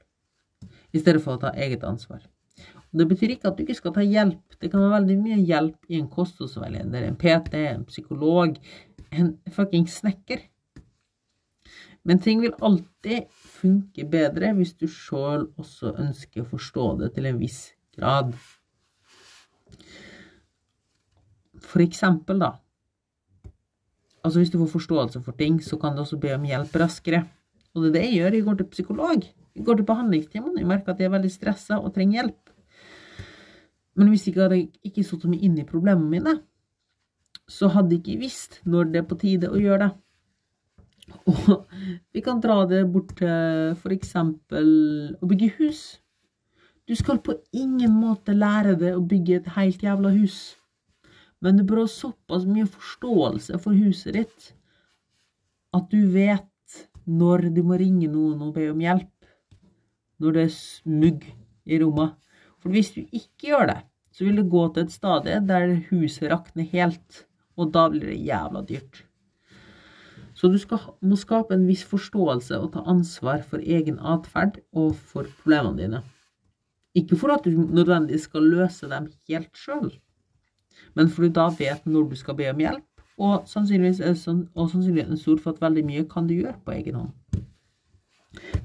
I 0.93 1.01
stedet 1.01 1.21
for 1.21 1.37
å 1.37 1.41
ta 1.41 1.51
eget 1.53 1.85
ansvar. 1.85 2.21
Og 2.87 3.01
det 3.01 3.07
betyr 3.11 3.33
ikke 3.35 3.49
at 3.49 3.57
du 3.57 3.63
ikke 3.65 3.77
skal 3.77 3.93
ta 3.93 4.05
hjelp. 4.05 4.57
Det 4.61 4.69
kan 4.71 4.81
være 4.81 4.99
veldig 5.01 5.17
mye 5.21 5.39
hjelp 5.45 5.89
i 5.91 5.99
en 5.99 6.09
kostholdsveileder, 6.09 7.05
en 7.05 7.17
PT, 7.19 7.63
en 7.73 7.83
psykolog, 7.89 8.57
en 9.11 9.33
fucking 9.53 9.89
snekker. 9.91 10.45
Men 12.07 12.21
ting 12.23 12.41
vil 12.41 12.55
alltid 12.63 13.27
funke 13.59 14.05
bedre 14.07 14.53
hvis 14.55 14.77
du 14.79 14.87
sjøl 14.87 15.49
også 15.59 15.91
ønsker 15.99 16.45
å 16.45 16.51
forstå 16.53 16.85
det 17.01 17.11
til 17.17 17.27
en 17.27 17.41
viss 17.41 17.59
grad. 17.97 18.31
For 21.63 21.83
eksempel, 21.83 22.39
da. 22.41 22.51
Altså 24.23 24.39
Hvis 24.39 24.51
du 24.51 24.59
får 24.59 24.73
forståelse 24.73 25.23
for 25.23 25.37
ting, 25.37 25.61
så 25.63 25.77
kan 25.79 25.95
du 25.95 26.03
også 26.03 26.19
be 26.19 26.33
om 26.35 26.43
hjelp 26.43 26.75
raskere. 26.75 27.23
Og 27.73 27.83
det 27.83 27.89
er 27.89 27.93
det 27.93 28.03
jeg 28.05 28.17
gjør. 28.17 28.33
Jeg 28.33 28.43
går 28.43 28.57
til 28.59 28.69
psykolog. 28.73 29.23
Jeg 29.55 29.65
går 29.65 29.75
til 29.75 29.85
behandlingstimene. 29.85 30.59
Jeg 30.59 30.67
merker 30.67 30.93
at 30.93 30.99
jeg 30.99 31.09
er 31.09 31.15
veldig 31.15 31.31
stressa 31.31 31.79
og 31.79 31.93
trenger 31.93 32.21
hjelp. 32.21 32.49
Men 33.97 34.09
hvis 34.09 34.27
jeg 34.27 34.33
ikke 34.33 34.45
hadde 34.45 34.59
ikke 34.85 35.05
satt 35.05 35.23
meg 35.29 35.45
inn 35.45 35.57
i 35.57 35.65
problemene 35.65 36.09
mine, 36.09 36.33
så 37.49 37.69
hadde 37.71 37.95
jeg 37.95 38.03
ikke 38.03 38.19
visst 38.25 38.59
når 38.65 38.91
det 38.91 39.01
er 39.01 39.07
på 39.09 39.17
tide 39.21 39.49
å 39.49 39.61
gjøre 39.61 39.87
det. 39.87 39.93
Og 41.31 41.63
vi 42.13 42.21
kan 42.21 42.41
dra 42.43 42.65
det 42.67 42.83
bort 42.91 43.15
til 43.17 43.95
eksempel 43.95 44.69
å 45.21 45.29
bygge 45.29 45.53
hus. 45.57 45.81
Du 46.87 46.95
skal 46.95 47.19
på 47.23 47.35
ingen 47.55 47.95
måte 47.99 48.35
lære 48.35 48.75
deg 48.79 48.95
å 48.95 49.03
bygge 49.03 49.41
et 49.41 49.49
helt 49.57 49.83
jævla 49.83 50.11
hus. 50.15 50.55
Men 51.43 51.59
du 51.59 51.65
bør 51.67 51.83
ha 51.83 51.89
såpass 51.91 52.47
mye 52.49 52.65
forståelse 52.69 53.59
for 53.61 53.77
huset 53.77 54.17
ditt 54.17 54.53
at 55.77 55.91
du 55.91 56.07
vet 56.13 56.79
når 57.07 57.47
du 57.55 57.61
må 57.63 57.77
ringe 57.79 58.09
noen 58.11 58.41
og 58.47 58.55
be 58.55 58.67
om 58.71 58.81
hjelp. 58.81 59.11
Når 60.17 60.33
det 60.33 60.45
er 60.47 60.55
smugg 60.55 61.27
i 61.67 61.79
rommet. 61.81 62.15
For 62.57 62.73
hvis 62.73 62.91
du 62.95 63.03
ikke 63.05 63.51
gjør 63.51 63.69
det, 63.69 63.81
så 64.11 64.25
vil 64.25 64.39
det 64.41 64.49
gå 64.49 64.63
til 64.73 64.87
et 64.87 64.95
stadie 64.95 65.41
der 65.45 65.75
huset 65.91 66.31
rakner 66.31 66.67
helt. 66.71 67.27
Og 67.57 67.71
da 67.73 67.87
blir 67.93 68.09
det 68.09 68.23
jævla 68.25 68.63
dyrt. 68.65 69.03
Så 70.37 70.49
du 70.53 70.57
skal, 70.61 70.91
må 71.01 71.17
skape 71.17 71.55
en 71.55 71.65
viss 71.69 71.83
forståelse 71.87 72.59
og 72.61 72.73
ta 72.75 72.83
ansvar 72.89 73.41
for 73.45 73.61
egen 73.61 73.97
atferd 73.97 74.59
og 74.77 74.93
for 74.97 75.29
problemene 75.39 75.79
dine. 75.79 76.01
Ikke 76.97 77.17
for 77.17 77.33
at 77.33 77.45
du 77.45 77.53
nødvendigvis 77.53 78.27
skal 78.29 78.45
løse 78.45 78.89
dem 78.89 79.09
helt 79.29 79.57
sjøl, 79.57 79.89
men 80.97 81.09
for 81.09 81.25
du 81.25 81.33
da 81.33 81.47
vet 81.57 81.85
når 81.85 82.09
du 82.11 82.17
skal 82.19 82.37
be 82.37 82.49
om 82.51 82.61
hjelp, 82.63 82.85
og 83.17 83.47
sannsynligvis 83.49 84.01
er 84.05 84.17
sånn, 84.17 84.43
og 84.53 84.69
sannsynligheten 84.71 85.17
stor 85.17 85.39
for 85.41 85.55
at 85.55 85.63
veldig 85.63 85.83
mye 85.87 86.07
kan 86.09 86.27
du 86.29 86.35
gjøre 86.37 86.59
på 86.65 86.75
egen 86.75 86.99
hånd. 86.99 87.13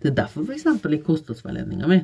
Det 0.02 0.10
er 0.10 0.18
derfor 0.18 0.44
f.eks. 0.44 0.66
i 0.68 1.04
kostholdsveiledninga 1.06 1.88
mi 1.88 2.02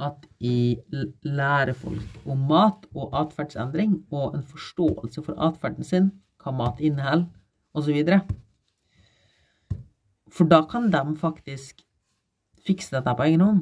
at 0.00 0.24
jeg 0.40 0.80
lærer 1.26 1.74
folk 1.76 2.22
om 2.24 2.46
mat 2.48 2.86
og 2.94 3.12
atferdsendring 3.20 3.98
og 4.08 4.36
en 4.36 4.44
forståelse 4.46 5.20
for 5.26 5.36
atferden 5.48 5.84
sin, 5.84 6.08
hva 6.40 6.54
mat 6.56 6.80
inneholder, 6.80 7.28
osv. 7.76 7.98
For 10.30 10.48
da 10.48 10.62
kan 10.70 10.88
de 10.92 11.02
faktisk 11.20 11.84
fikse 12.66 12.94
dette 12.96 13.14
på 13.16 13.28
egen 13.28 13.44
hånd. 13.44 13.60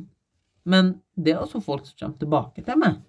Men 0.68 0.98
det 1.16 1.34
er 1.34 1.42
også 1.42 1.62
folk 1.64 1.86
som 1.88 1.98
kommer 1.98 2.22
tilbake 2.22 2.64
til 2.64 2.78
meg. 2.78 3.00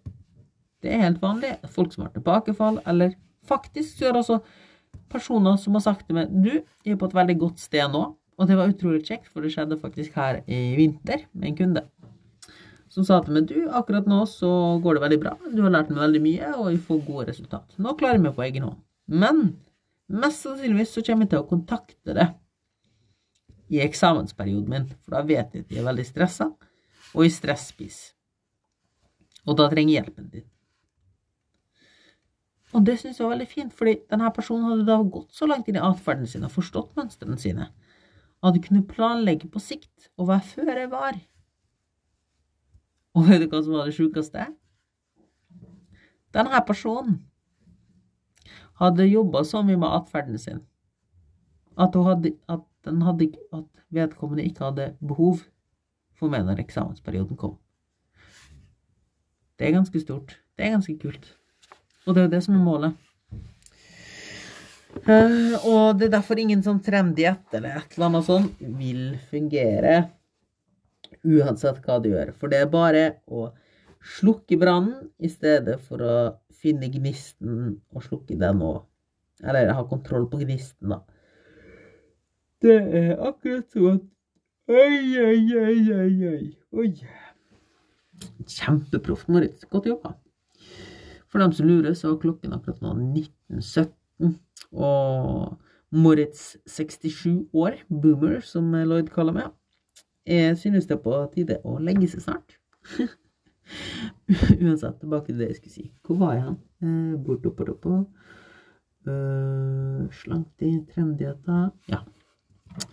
Det 0.83 0.93
er 0.93 1.03
helt 1.03 1.21
vanlig. 1.21 1.55
Folk 1.75 1.93
som 1.93 2.05
har 2.05 2.13
tilbakefall, 2.15 2.79
eller 2.87 3.15
faktisk 3.47 3.99
så 3.99 4.09
er 4.09 4.15
det 4.15 4.23
også 4.23 4.39
personer 5.11 5.57
som 5.59 5.75
har 5.75 5.83
sagt 5.83 6.07
til 6.07 6.17
meg 6.17 6.31
Du, 6.31 6.51
jeg 6.85 6.95
er 6.95 6.99
på 6.99 7.09
et 7.09 7.17
veldig 7.17 7.37
godt 7.41 7.61
sted 7.61 7.91
nå. 7.91 8.05
Og 8.39 8.47
det 8.47 8.55
var 8.55 8.71
utrolig 8.71 9.03
kjekt, 9.03 9.27
for 9.27 9.43
det 9.43 9.51
skjedde 9.51 9.79
faktisk 9.81 10.15
her 10.15 10.39
i 10.47 10.59
vinter 10.77 11.25
med 11.33 11.49
en 11.49 11.57
kunde. 11.57 11.81
Som 12.89 13.03
sa 13.05 13.19
til 13.21 13.35
meg 13.35 13.49
du, 13.49 13.57
akkurat 13.75 14.07
nå 14.09 14.21
så 14.31 14.49
går 14.81 14.95
det 14.95 15.01
veldig 15.03 15.17
bra, 15.21 15.33
du 15.51 15.59
har 15.61 15.73
lært 15.75 15.91
meg 15.91 15.99
veldig 16.05 16.21
mye, 16.23 16.51
og 16.55 16.69
jeg 16.71 16.79
får 16.87 17.01
gode 17.05 17.25
resultat. 17.33 17.75
Nå 17.77 17.93
klarer 17.99 18.17
jeg 18.17 18.23
meg 18.23 18.37
på 18.37 18.45
egen 18.47 18.65
hånd. 18.65 18.79
Men 19.11 19.41
mest 20.09 20.45
sannsynligvis 20.45 20.95
så 20.95 21.03
kommer 21.05 21.27
jeg 21.27 21.33
til 21.35 21.43
å 21.43 21.49
kontakte 21.49 22.15
det 22.15 22.29
i 23.69 23.83
eksamensperioden 23.83 24.71
min, 24.71 24.87
for 25.03 25.17
da 25.17 25.25
vet 25.27 25.53
jeg 25.53 25.67
at 25.67 25.75
jeg 25.75 25.83
er 25.83 25.89
veldig 25.91 26.07
stressa, 26.07 26.49
og 27.13 27.25
i 27.25 27.33
stresspis. 27.33 27.99
Og 29.45 29.59
da 29.59 29.67
trenger 29.69 29.93
jeg 29.93 29.99
hjelpen 29.99 30.31
din. 30.31 30.47
Og 32.73 32.85
det 32.85 32.99
syns 32.99 33.17
jeg 33.17 33.25
var 33.25 33.33
veldig 33.33 33.49
fint, 33.49 33.73
fordi 33.73 33.95
denne 34.11 34.29
personen 34.33 34.67
hadde 34.69 34.85
da 34.85 34.99
gått 35.01 35.33
så 35.33 35.47
langt 35.49 35.69
inn 35.69 35.79
i 35.79 35.83
atferden 35.83 36.29
sin 36.29 36.45
og 36.45 36.53
forstått 36.53 36.93
mønstrene 36.99 37.37
sine, 37.41 37.69
at 38.45 38.55
de 38.55 38.61
kunne 38.61 38.85
planlegge 38.87 39.49
på 39.49 39.61
sikt 39.63 40.11
og 40.17 40.29
være 40.29 40.45
føre 40.51 40.85
var. 40.91 41.17
Og 43.17 43.25
vet 43.25 43.41
du 43.41 43.49
hva 43.49 43.63
som 43.65 43.73
var 43.73 43.89
det 43.89 43.97
sjukeste? 43.97 44.45
Denne 46.35 46.61
personen 46.67 47.23
hadde 48.79 49.09
jobba 49.09 49.41
så 49.43 49.63
mye 49.65 49.79
med 49.79 49.89
atferden 49.89 50.37
sin 50.39 50.61
at, 51.79 51.95
hadde, 51.95 52.35
at, 52.51 52.63
hadde, 52.85 53.31
at 53.55 53.83
vedkommende 53.89 54.45
ikke 54.45 54.69
hadde 54.69 54.91
behov 55.01 55.41
for 56.19 56.31
meg 56.31 56.45
når 56.45 56.61
eksamensperioden 56.63 57.39
kom. 57.39 57.57
Det 59.59 59.67
er 59.67 59.75
ganske 59.75 59.99
stort. 59.99 60.37
Det 60.55 60.67
er 60.67 60.75
ganske 60.77 60.95
kult. 61.01 61.38
Og 62.09 62.15
det 62.15 62.21
er 62.21 62.25
jo 62.25 62.33
det 62.33 62.41
som 62.41 62.55
er 62.57 62.65
målet. 62.65 63.05
Uh, 65.05 65.53
og 65.69 65.99
det 65.99 66.07
er 66.07 66.15
derfor 66.17 66.39
ingen 66.41 66.63
sånn 66.65 66.81
trenddiett 66.83 67.53
eller 67.53 67.77
et 67.77 67.93
eller 67.93 68.07
annet 68.07 68.25
sånt 68.25 68.63
vil 68.79 69.03
fungere 69.29 69.93
uansett 71.21 71.77
hva 71.85 71.99
du 72.01 72.09
gjør. 72.09 72.33
For 72.33 72.49
det 72.49 72.63
er 72.63 72.71
bare 72.73 73.03
å 73.29 73.51
slukke 74.17 74.57
brannen 74.57 75.11
i 75.21 75.29
stedet 75.29 75.77
for 75.85 76.01
å 76.01 76.15
finne 76.59 76.89
gnisten 76.91 77.77
og 77.93 78.05
slukke 78.07 78.37
den 78.39 78.63
òg. 78.65 78.81
Eller 79.45 79.71
ha 79.77 79.85
kontroll 79.87 80.25
på 80.31 80.41
gnisten, 80.41 80.91
da. 80.91 81.03
Det 82.59 82.75
er 82.75 83.13
akkurat 83.29 83.69
sånn 83.71 84.01
oi, 84.67 84.97
oi, 85.21 85.43
oi, 85.61 85.77
oi. 86.33 86.41
oi. 86.75 86.89
Kjempeproft, 88.49 89.29
Moritz. 89.31 89.63
Godt 89.69 89.87
jobba. 89.93 90.17
For 91.29 91.41
dem 91.43 91.53
som 91.53 91.69
lurer, 91.69 91.93
så 91.97 92.13
er 92.13 92.21
klokken 92.21 92.55
akkurat 92.55 92.81
nå 92.81 92.95
1917. 92.97 94.35
Og 94.73 95.57
Moritz 95.89 96.57
67 96.69 97.49
år, 97.57 97.79
boomer, 97.89 98.39
som 98.45 98.69
Lloyd 98.73 99.09
kaller 99.13 99.35
meg, 99.35 99.55
jeg 100.29 100.57
synes 100.61 100.85
det 100.85 100.97
er 100.97 101.01
på 101.01 101.15
tide 101.33 101.57
å 101.65 101.79
legge 101.81 102.09
seg 102.11 102.21
snart. 102.25 102.57
Uansett, 104.29 104.99
tilbake 105.01 105.31
til 105.31 105.41
det 105.41 105.49
jeg 105.49 105.59
skulle 105.59 105.73
si. 105.73 105.87
Hvor 106.05 106.19
var 106.21 106.35
jeg 106.35 106.45
hen? 106.45 106.57
Eh, 106.85 107.17
bort 107.25 107.45
opp, 107.49 107.63
opp, 107.65 107.89
opp. 107.89 108.25
Uh, 109.07 110.05
slank 110.11 110.61
i 110.61 110.73
trenddietter 110.91 111.69
Ja. 111.89 112.01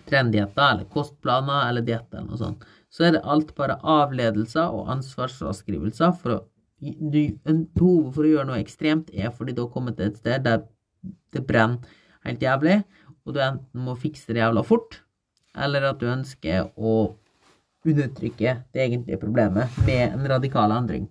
Trenddietter, 0.07 0.63
eller 0.71 0.87
kostplaner, 0.89 1.67
eller 1.69 1.85
dietter, 1.85 2.21
eller 2.21 2.31
noe 2.31 2.41
sånt. 2.41 2.63
Så 2.89 3.05
er 3.05 3.17
det 3.17 3.25
alt 3.27 3.51
bare 3.59 3.77
avledelser 3.83 4.73
og 4.73 4.89
ansvarsfraskrivelser 4.95 6.15
for 6.23 6.37
å 6.37 6.39
behovet 6.95 8.15
for 8.15 8.25
å 8.25 8.31
gjøre 8.31 8.49
noe 8.51 8.63
ekstremt 8.63 9.13
er 9.15 9.33
fordi 9.35 9.55
du 9.57 9.65
har 9.65 9.73
kommet 9.75 9.99
til 9.99 10.11
et 10.11 10.21
sted 10.21 10.45
der 10.47 10.65
det 11.35 11.45
brenner 11.47 11.83
helt 12.27 12.43
jævlig, 12.43 12.81
og 13.27 13.35
du 13.35 13.43
enten 13.43 13.85
må 13.87 13.95
fikse 13.99 14.33
det 14.33 14.43
jævla 14.43 14.65
fort, 14.67 15.01
eller 15.57 15.91
at 15.91 16.01
du 16.01 16.09
ønsker 16.11 16.71
å 16.77 16.97
undertrykke 17.87 18.57
det 18.75 18.83
egentlige 18.83 19.21
problemet 19.23 19.71
med 19.87 20.17
en 20.17 20.27
radikal 20.31 20.75
endring. 20.75 21.07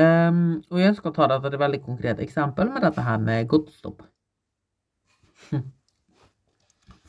Um, 0.00 0.62
og 0.70 0.78
jeg 0.78 0.92
ønsker 0.94 1.10
å 1.10 1.16
ta 1.16 1.26
deg 1.28 1.42
til 1.42 1.56
et 1.56 1.60
veldig 1.60 1.80
konkret 1.84 2.22
eksempel 2.24 2.70
med 2.72 2.86
dette 2.86 3.02
her 3.04 3.18
med 3.20 3.48
godtestopp. 3.50 4.04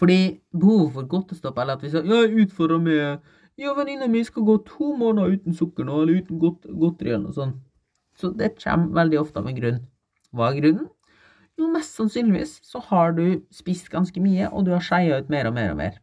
Fordi 0.01 0.41
behovet 0.57 0.95
for 0.95 1.11
godtestopp 1.13 1.61
eller 1.61 1.77
at 1.77 1.85
vi 1.85 1.91
sier 1.93 2.09
jeg 2.09 2.47
utfordrer 2.47 2.81
med 2.81 3.29
ja, 3.59 3.73
venninna 3.75 4.07
mi 4.07 4.23
skal 4.23 4.45
gå 4.47 4.57
to 4.67 4.93
måneder 4.97 5.35
uten 5.35 5.55
sukker 5.57 5.87
nå, 5.87 6.01
eller 6.01 6.21
uten 6.21 6.39
godt, 6.41 6.67
godteri 6.69 7.13
eller 7.13 7.27
noe 7.27 7.37
sånt. 7.37 7.59
Så 8.17 8.31
det 8.37 8.55
kommer 8.61 8.93
veldig 9.01 9.19
ofte 9.21 9.41
av 9.41 9.49
en 9.49 9.57
grunn. 9.57 9.81
Hva 10.31 10.51
er 10.51 10.59
grunnen? 10.61 10.87
Jo, 11.59 11.67
mest 11.71 11.97
sannsynligvis 11.97 12.59
så 12.65 12.79
har 12.87 13.13
du 13.17 13.25
spist 13.53 13.91
ganske 13.91 14.23
mye, 14.23 14.47
og 14.49 14.65
du 14.65 14.71
har 14.75 14.83
skeia 14.85 15.19
ut 15.21 15.29
mer 15.33 15.49
og 15.49 15.55
mer 15.57 15.73
og 15.73 15.79
mer. 15.81 15.99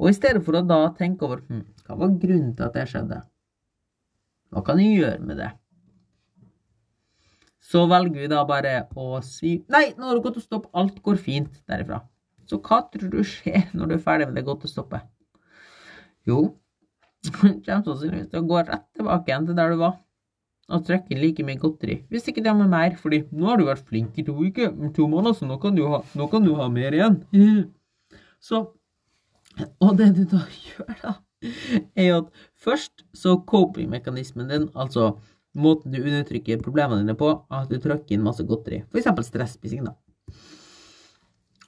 Og 0.00 0.10
i 0.10 0.16
stedet 0.16 0.42
for 0.44 0.56
å 0.56 0.64
da 0.64 0.80
tenke 0.96 1.26
over 1.26 1.42
hm, 1.46 1.62
hva 1.86 1.98
var 2.00 2.16
grunnen 2.22 2.54
til 2.56 2.66
at 2.66 2.76
det 2.76 2.88
skjedde, 2.90 3.20
hva 4.54 4.62
kan 4.64 4.80
jeg 4.80 5.00
gjøre 5.00 5.22
med 5.26 5.40
det? 5.42 5.50
Så 7.66 7.82
velger 7.90 8.22
vi 8.22 8.30
da 8.30 8.44
bare 8.46 8.76
å 8.94 9.18
si 9.26 9.56
nei, 9.72 9.88
nå 9.98 10.06
har 10.06 10.18
det 10.18 10.24
gått 10.28 10.38
å 10.38 10.44
stoppe, 10.44 10.70
alt 10.78 11.00
går 11.04 11.18
fint 11.20 11.60
derifra. 11.68 12.04
Så 12.46 12.60
hva 12.62 12.84
tror 12.92 13.10
du 13.10 13.20
skjer 13.26 13.72
når 13.74 13.90
du 13.90 13.94
er 13.96 14.04
ferdig 14.04 14.28
med 14.30 14.38
det 14.38 14.46
godtestoppet? 14.46 15.02
Jo, 16.26 16.40
du 17.24 17.30
kommer 17.34 17.60
sannsynligvis 17.64 18.32
til 18.32 18.42
å 18.42 18.48
gå 18.50 18.64
rett 18.64 18.88
tilbake 18.96 19.30
igjen 19.30 19.48
til 19.48 19.58
der 19.58 19.72
du 19.72 19.80
var, 19.82 19.96
og 20.66 20.86
trykke 20.86 21.14
inn 21.14 21.22
like 21.22 21.46
mye 21.46 21.60
godteri. 21.62 22.00
Hvis 22.10 22.26
ikke 22.30 22.42
det 22.42 22.50
er 22.50 22.58
med 22.58 22.72
mer, 22.72 22.96
fordi 22.98 23.22
nå 23.30 23.50
har 23.50 23.60
du 23.60 23.68
vært 23.68 23.86
flink 23.86 24.18
i 24.18 24.24
to 24.26 24.34
uker, 24.34 24.72
to 24.96 25.06
måneder, 25.10 25.36
så 25.38 25.46
nå 25.46 25.60
kan 25.62 25.78
du 25.78 25.84
ha, 25.90 26.02
kan 26.32 26.46
du 26.46 26.56
ha 26.58 26.66
mer 26.72 26.96
igjen. 26.96 27.20
Så, 28.46 28.58
og 29.82 29.94
det 29.98 30.10
du 30.14 30.26
da 30.28 30.42
gjør, 30.66 30.90
da, 31.00 31.14
er 31.98 32.10
at 32.18 32.28
først 32.62 33.02
så 33.16 33.32
coping-mekanismen 33.48 34.52
din, 34.52 34.68
altså 34.76 35.16
måten 35.56 35.90
du 35.90 35.98
undertrykker 36.02 36.60
problemene 36.62 37.00
dine 37.00 37.16
på, 37.18 37.32
at 37.50 37.72
du 37.72 37.80
trykker 37.80 38.14
inn 38.14 38.22
masse 38.22 38.44
godteri. 38.46 38.82
Eksempel 38.94 39.26
stresspising, 39.26 39.88
da. 39.88 39.96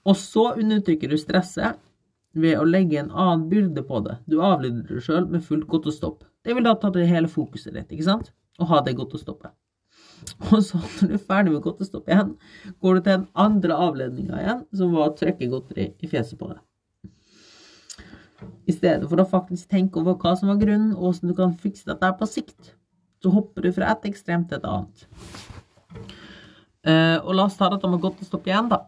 Og 0.08 0.16
så 0.20 0.52
undertrykker 0.60 1.10
du 1.10 1.18
stresset 1.20 1.80
ved 2.36 2.58
å 2.60 2.66
legge 2.68 2.98
en 3.00 3.12
annen 3.12 3.46
byrde 3.50 3.84
på 3.86 4.02
det. 4.04 4.18
Du 4.28 4.40
avlyder 4.44 4.84
deg 4.88 5.04
sjøl 5.04 5.28
med 5.30 5.44
fullt 5.46 5.68
godt 5.70 5.88
å 5.88 5.94
stoppe. 5.94 6.28
Det 6.44 6.54
vil 6.56 6.66
da 6.66 6.74
ta 6.78 6.90
det 6.94 7.08
hele 7.08 7.30
fokuset 7.30 7.74
ditt, 7.74 7.90
ikke 7.92 8.06
sant? 8.06 8.32
Og 8.58 8.70
ha 8.72 8.82
det 8.84 8.96
godt 8.98 9.16
å 9.16 9.20
stoppe. 9.20 9.50
Og 10.50 10.62
så, 10.66 10.78
når 10.78 11.10
du 11.10 11.14
er 11.16 11.26
ferdig 11.30 11.52
med 11.54 11.64
godt 11.64 11.82
å 11.82 11.88
stoppe 11.88 12.12
igjen, 12.12 12.32
går 12.82 12.98
du 12.98 13.00
til 13.00 13.12
den 13.12 13.26
andre 13.38 13.76
avledninga 13.88 14.40
igjen, 14.42 14.64
som 14.80 14.96
var 14.96 15.10
å 15.10 15.16
trykke 15.18 15.50
godteri 15.50 15.92
i 16.02 16.10
fjeset 16.10 16.38
på 16.40 16.50
deg. 16.50 16.64
I 18.68 18.74
stedet 18.74 19.08
for 19.10 19.18
å 19.18 19.26
faktisk 19.28 19.70
tenke 19.70 19.98
over 20.00 20.18
hva 20.20 20.34
som 20.38 20.50
var 20.50 20.60
grunnen, 20.60 20.92
og 20.94 21.08
hvordan 21.08 21.32
du 21.32 21.36
kan 21.38 21.56
fikse 21.58 21.88
dette 21.88 22.12
på 22.18 22.28
sikt, 22.30 22.74
så 23.22 23.32
hopper 23.34 23.66
du 23.66 23.72
fra 23.74 23.90
et 23.94 24.06
ekstremt 24.10 24.50
til 24.50 24.60
et 24.60 24.68
annet. 24.68 25.06
Uh, 26.86 27.18
og 27.24 27.34
la 27.34 27.48
oss 27.48 27.58
ta 27.58 27.70
dette 27.72 27.90
med 27.90 28.02
godt 28.02 28.22
å 28.22 28.28
stoppe 28.28 28.52
igjen, 28.52 28.70
da. 28.70 28.84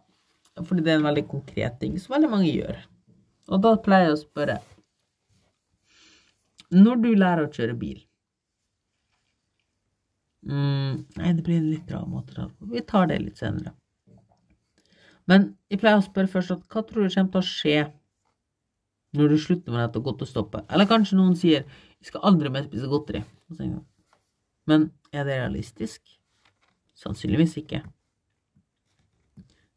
Fordi 0.60 0.84
det 0.84 0.92
er 0.94 1.00
en 1.00 1.08
veldig 1.08 1.26
konkret 1.30 1.78
ting 1.82 1.96
som 1.98 2.14
veldig 2.14 2.30
mange 2.30 2.50
gjør. 2.52 2.78
Og 3.48 3.62
da 3.64 3.74
pleier 3.82 4.10
jeg 4.10 4.16
å 4.16 4.20
spørre 4.20 4.58
Når 6.74 7.02
du 7.02 7.10
lærer 7.14 7.46
å 7.46 7.52
kjøre 7.54 7.76
bil 7.78 7.98
mm, 10.46 11.06
Nei, 11.16 11.32
det 11.36 11.44
blir 11.46 11.62
litt 11.64 11.86
bra 11.88 12.02
måte. 12.06 12.36
Da. 12.36 12.48
Vi 12.72 12.82
tar 12.86 13.08
det 13.10 13.20
litt 13.22 13.40
senere. 13.40 13.74
Men 15.30 15.52
jeg 15.70 15.80
pleier 15.82 16.00
å 16.00 16.04
spørre 16.04 16.30
først 16.30 16.54
at 16.56 16.62
hva 16.70 16.82
tror 16.86 17.06
du 17.06 17.14
kommer 17.14 17.34
til 17.34 17.42
å 17.42 17.46
skje 17.46 17.78
når 19.18 19.32
du 19.32 19.38
slutter 19.42 19.74
med 19.74 19.82
dette 19.82 20.02
godt 20.06 20.24
å 20.24 20.28
stoppe? 20.28 20.62
Eller 20.70 20.88
kanskje 20.90 21.18
noen 21.18 21.36
sier 21.38 21.62
jeg 21.64 22.08
skal 22.08 22.24
aldri 22.30 22.50
mer 22.52 22.66
spise 22.66 22.88
godteri. 22.90 23.22
Men 24.70 24.90
er 25.12 25.26
det 25.26 25.38
realistisk? 25.42 26.02
Sannsynligvis 26.98 27.56
ikke. 27.60 27.82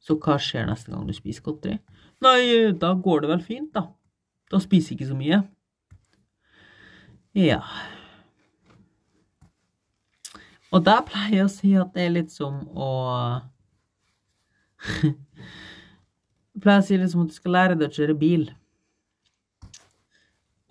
Så 0.03 0.17
hva 0.19 0.37
skjer 0.41 0.67
neste 0.67 0.91
gang 0.91 1.05
du 1.07 1.13
spiser 1.15 1.45
godteri? 1.45 1.77
Nei, 2.23 2.71
da 2.79 2.93
går 2.95 3.23
det 3.23 3.29
vel 3.33 3.43
fint, 3.43 3.73
da. 3.75 3.87
Da 4.51 4.59
spiser 4.61 4.93
jeg 4.93 5.01
ikke 5.01 5.09
så 5.11 5.17
mye. 5.17 5.41
Ja. 7.33 7.59
Og 10.73 10.83
da 10.85 10.99
pleier 11.05 11.39
jeg 11.39 11.47
å 11.47 11.51
si 11.53 11.73
at 11.77 11.93
det 11.95 12.05
er 12.05 12.15
litt 12.15 12.31
som 12.33 12.61
å 12.73 12.89
Jeg 14.83 16.61
pleier 16.63 16.81
å 16.81 16.85
si 16.85 16.97
liksom 16.99 17.25
at 17.25 17.33
du 17.33 17.37
skal 17.37 17.55
lære 17.57 17.77
deg 17.79 17.89
å 17.89 17.97
kjøre 17.97 18.17
bil. 18.19 18.47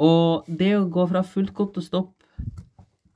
Og 0.03 0.49
det 0.49 0.73
å 0.79 0.89
gå 0.91 1.07
fra 1.11 1.23
fullt 1.27 1.53
godt 1.57 1.79
og 1.79 1.87
stopp 1.87 2.13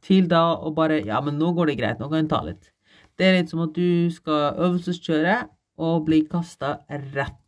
til 0.07 0.29
da 0.31 0.45
å 0.55 0.71
bare 0.75 1.01
Ja, 1.07 1.21
men 1.25 1.39
nå 1.41 1.53
går 1.57 1.73
det 1.73 1.79
greit, 1.81 2.01
nå 2.01 2.11
kan 2.11 2.23
jeg 2.23 2.31
ta 2.31 2.43
litt. 2.47 2.71
Det 3.17 3.27
er 3.27 3.39
litt 3.39 3.51
som 3.51 3.65
at 3.65 3.75
du 3.75 4.11
skal 4.13 4.55
øvelseskjøre 4.55 5.37
og 5.87 6.05
bli 6.07 6.23
kasta 6.31 6.79
rett 7.15 7.46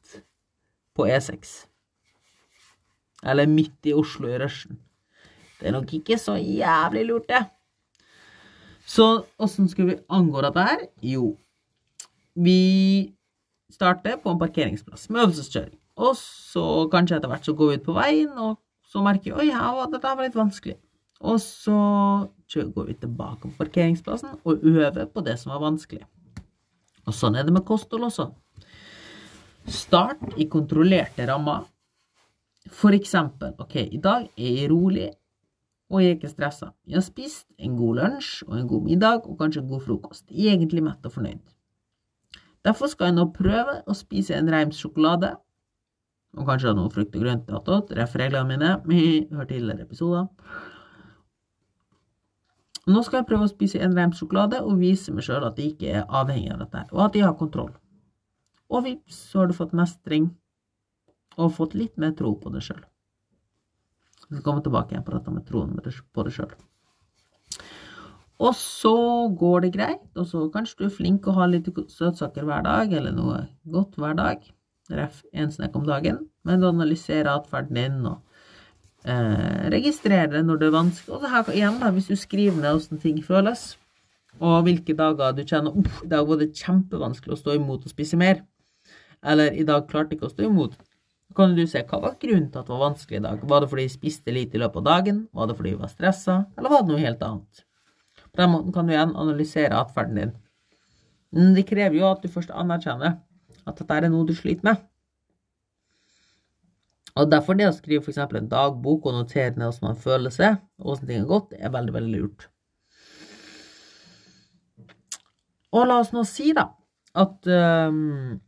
på 0.98 1.06
E6. 1.06 1.54
Eller 3.26 3.50
midt 3.50 3.86
i 3.86 3.94
Oslo 3.94 4.28
i 4.30 4.38
rushen. 4.38 4.78
Det 5.58 5.70
er 5.70 5.74
nok 5.74 5.92
ikke 5.94 6.18
så 6.18 6.36
jævlig 6.38 7.06
lurt, 7.08 7.30
det. 7.30 7.44
Så 8.88 9.06
åssen 9.38 9.68
skulle 9.68 9.94
vi 9.94 10.02
angå 10.08 10.42
dette 10.42 10.64
her? 10.64 10.84
Jo, 11.02 11.32
vi 12.38 13.14
starter 13.70 14.16
på 14.22 14.32
en 14.32 14.38
parkeringsplass 14.40 15.08
med 15.10 15.26
øvelseskjøring. 15.26 15.76
Og 15.98 16.14
så 16.16 16.62
kanskje 16.92 17.18
etter 17.18 17.30
hvert 17.30 17.46
så 17.46 17.54
går 17.58 17.72
vi 17.72 17.78
ut 17.80 17.88
på 17.88 17.96
veien, 17.96 18.30
og 18.38 18.56
så 18.86 19.02
merker 19.04 19.32
vi 19.32 19.42
oi, 19.42 19.48
ja, 19.50 19.72
dette 19.90 20.14
var 20.14 20.24
litt 20.24 20.38
vanskelig. 20.38 20.78
Og 21.18 21.40
så 21.42 21.78
går 22.54 22.86
vi 22.86 22.94
tilbake 23.02 23.48
på 23.48 23.56
parkeringsplassen 23.58 24.38
og 24.44 24.62
øver 24.62 25.08
på 25.10 25.24
det 25.26 25.34
som 25.40 25.52
var 25.52 25.64
vanskelig. 25.66 26.06
Og 27.08 27.16
sånn 27.16 27.36
er 27.36 27.44
det 27.44 27.52
med 27.56 27.66
kosthold 27.66 28.06
også. 28.06 28.30
Start 29.68 30.18
i 30.36 30.46
kontrollerte 30.48 31.26
rammer. 31.28 31.66
For 32.72 32.94
eksempel, 32.96 33.52
ok, 33.60 33.74
i 33.76 33.98
dag 34.00 34.28
er 34.36 34.54
jeg 34.54 34.70
rolig, 34.70 35.08
og 35.92 36.02
jeg 36.02 36.12
er 36.12 36.16
ikke 36.16 36.30
stressa. 36.32 36.70
Jeg 36.88 36.96
har 36.98 37.04
spist 37.04 37.46
en 37.58 37.74
god 37.76 37.98
lunsj 38.00 38.30
og 38.46 38.54
en 38.58 38.68
god 38.68 38.86
middag 38.86 39.26
og 39.28 39.36
kanskje 39.40 39.62
en 39.62 39.68
god 39.68 39.84
frokost. 39.84 40.24
Jeg 40.30 40.48
er 40.52 40.56
egentlig 40.56 40.84
mett 40.84 41.04
og 41.04 41.12
fornøyd. 41.12 41.42
Derfor 42.64 42.88
skal 42.88 43.10
jeg 43.10 43.16
nå 43.18 43.26
prøve 43.36 43.74
å 43.84 43.96
spise 43.96 44.36
en 44.36 44.48
Reims 44.52 44.80
sjokolade, 44.80 45.34
og 46.36 46.48
kanskje 46.48 46.74
noe 46.76 46.92
frukt 46.92 47.16
og 47.16 47.24
grønt 47.24 47.52
attåt. 47.60 47.92
Ref 47.96 48.16
reglene 48.20 48.48
mine. 48.48 48.72
Hør 49.36 49.48
tidligere 49.48 49.84
episoder. 49.84 50.28
Nå 52.88 53.02
skal 53.04 53.20
jeg 53.20 53.28
prøve 53.28 53.44
å 53.44 53.52
spise 53.52 53.80
en 53.84 53.96
rem 53.96 54.14
sjokolade 54.16 54.62
og 54.64 54.80
vise 54.80 55.12
meg 55.12 55.26
sjøl 55.26 55.44
at 55.44 55.60
jeg 55.60 55.74
ikke 55.74 55.92
er 55.92 56.08
avhengig 56.08 56.54
av 56.54 56.64
dette, 56.64 56.86
og 56.94 57.04
at 57.04 57.20
jeg 57.20 57.26
har 57.26 57.36
kontroll. 57.36 57.74
Og 58.68 58.84
vips, 58.84 59.18
så 59.30 59.42
har 59.42 59.48
du 59.48 59.56
fått 59.56 59.76
mestring 59.76 60.30
og 61.38 61.54
fått 61.56 61.76
litt 61.78 61.96
mer 62.00 62.12
tro 62.18 62.34
på 62.36 62.52
deg 62.52 62.64
sjøl. 62.66 62.82
Vi 64.28 64.36
skal 64.36 64.44
komme 64.44 64.64
tilbake 64.64 64.92
igjen 64.92 65.06
på 65.06 65.14
dette 65.14 65.32
med 65.32 65.46
troen 65.48 65.76
på 65.78 66.26
deg 66.26 66.34
sjøl. 66.34 66.52
Og 68.38 68.54
så 68.54 68.94
går 69.34 69.64
det 69.64 69.72
greit, 69.74 70.10
og 70.14 70.28
så 70.30 70.44
kanskje 70.54 70.78
du 70.78 70.84
er 70.86 70.94
flink 70.94 71.26
å 71.26 71.34
ha 71.40 71.48
litt 71.50 71.66
søtsaker 71.90 72.46
hver 72.46 72.62
dag, 72.66 72.92
eller 72.94 73.14
noe 73.14 73.40
godt 73.66 73.98
hver 73.98 74.14
dag. 74.18 74.46
Ref. 74.88 75.20
en 75.36 75.50
snekk 75.52 75.74
om 75.76 75.84
dagen. 75.84 76.22
Men 76.48 76.62
du 76.62 76.68
analyserer 76.68 77.28
atferden 77.28 77.76
din 77.76 78.06
og 78.08 78.22
eh, 79.04 79.66
registrere 79.74 80.30
det 80.32 80.46
når 80.46 80.62
det 80.62 80.68
er 80.68 80.76
vanskelig. 80.78 81.16
Og 81.18 81.26
her 81.28 81.50
igjen, 81.52 81.80
da, 81.82 81.90
hvis 81.92 82.08
du 82.08 82.16
skriver 82.16 82.56
ned 82.56 82.78
hvordan 82.78 83.02
ting 83.02 83.18
føles, 83.24 83.66
og 84.38 84.62
hvilke 84.64 84.94
dager 84.96 85.34
du 85.34 85.42
kjenner 85.42 85.76
uff, 85.76 86.00
i 86.06 86.08
dag 86.08 86.24
var 86.28 86.40
det 86.40 86.54
kjempevanskelig 86.56 87.34
å 87.34 87.40
stå 87.42 87.58
imot 87.58 87.84
og 87.84 87.92
spise 87.92 88.16
mer, 88.20 88.40
eller 89.22 89.54
i 89.54 89.66
dag 89.66 89.88
klarte 89.90 90.16
ikke 90.16 90.28
å 90.28 90.32
stå 90.32 90.46
imot, 90.48 90.76
kan 91.38 91.54
du 91.54 91.62
se 91.70 91.84
hva 91.86 92.00
var 92.02 92.18
grunnen 92.18 92.48
til 92.50 92.60
at 92.60 92.66
det 92.66 92.74
var 92.74 92.82
vanskelig 92.82 93.20
i 93.20 93.22
dag. 93.22 93.42
Var 93.50 93.62
det 93.62 93.70
fordi 93.70 93.84
jeg 93.86 93.94
spiste 93.94 94.34
lite 94.34 94.58
i 94.58 94.60
løpet 94.62 94.80
av 94.80 94.86
dagen, 94.88 95.22
var 95.36 95.46
det 95.46 95.54
fordi 95.58 95.74
jeg 95.74 95.80
var 95.84 95.92
stressa, 95.92 96.36
eller 96.58 96.72
var 96.72 96.82
det 96.82 96.90
noe 96.90 97.02
helt 97.04 97.22
annet? 97.22 97.64
På 98.26 98.42
den 98.42 98.52
måten 98.54 98.74
kan 98.74 98.88
du 98.88 98.94
igjen 98.94 99.14
analysere 99.14 99.78
atferden 99.78 100.18
din. 100.18 100.36
Men 101.36 101.54
det 101.54 101.68
krever 101.68 101.98
jo 101.98 102.08
at 102.08 102.24
du 102.24 102.32
først 102.32 102.50
anerkjenner 102.50 103.20
at 103.68 103.78
dette 103.78 103.98
er 103.98 104.08
noe 104.10 104.26
du 104.26 104.34
sliter 104.34 104.66
med. 104.66 104.82
Og 107.18 107.30
Derfor 107.30 107.58
det 107.58 107.66
å 107.68 107.74
skrive 107.74 108.02
f.eks. 108.04 108.18
en 108.18 108.50
dagbok 108.50 109.08
og 109.10 109.16
notere 109.16 109.54
ned 109.54 109.66
hvordan 109.66 109.88
man 109.88 110.02
føler 110.02 110.34
seg, 110.34 110.60
og 110.78 110.92
hvordan 110.92 111.08
ting 111.10 111.22
har 111.22 111.30
gått, 111.30 111.54
er 111.58 111.74
veldig, 111.74 111.94
veldig 111.96 112.18
lurt. 112.18 112.48
Og 115.74 115.86
la 115.86 115.98
oss 116.00 116.14
nå 116.14 116.22
si, 116.26 116.52
da, 116.56 116.70
at 117.18 117.50
um, 117.50 118.38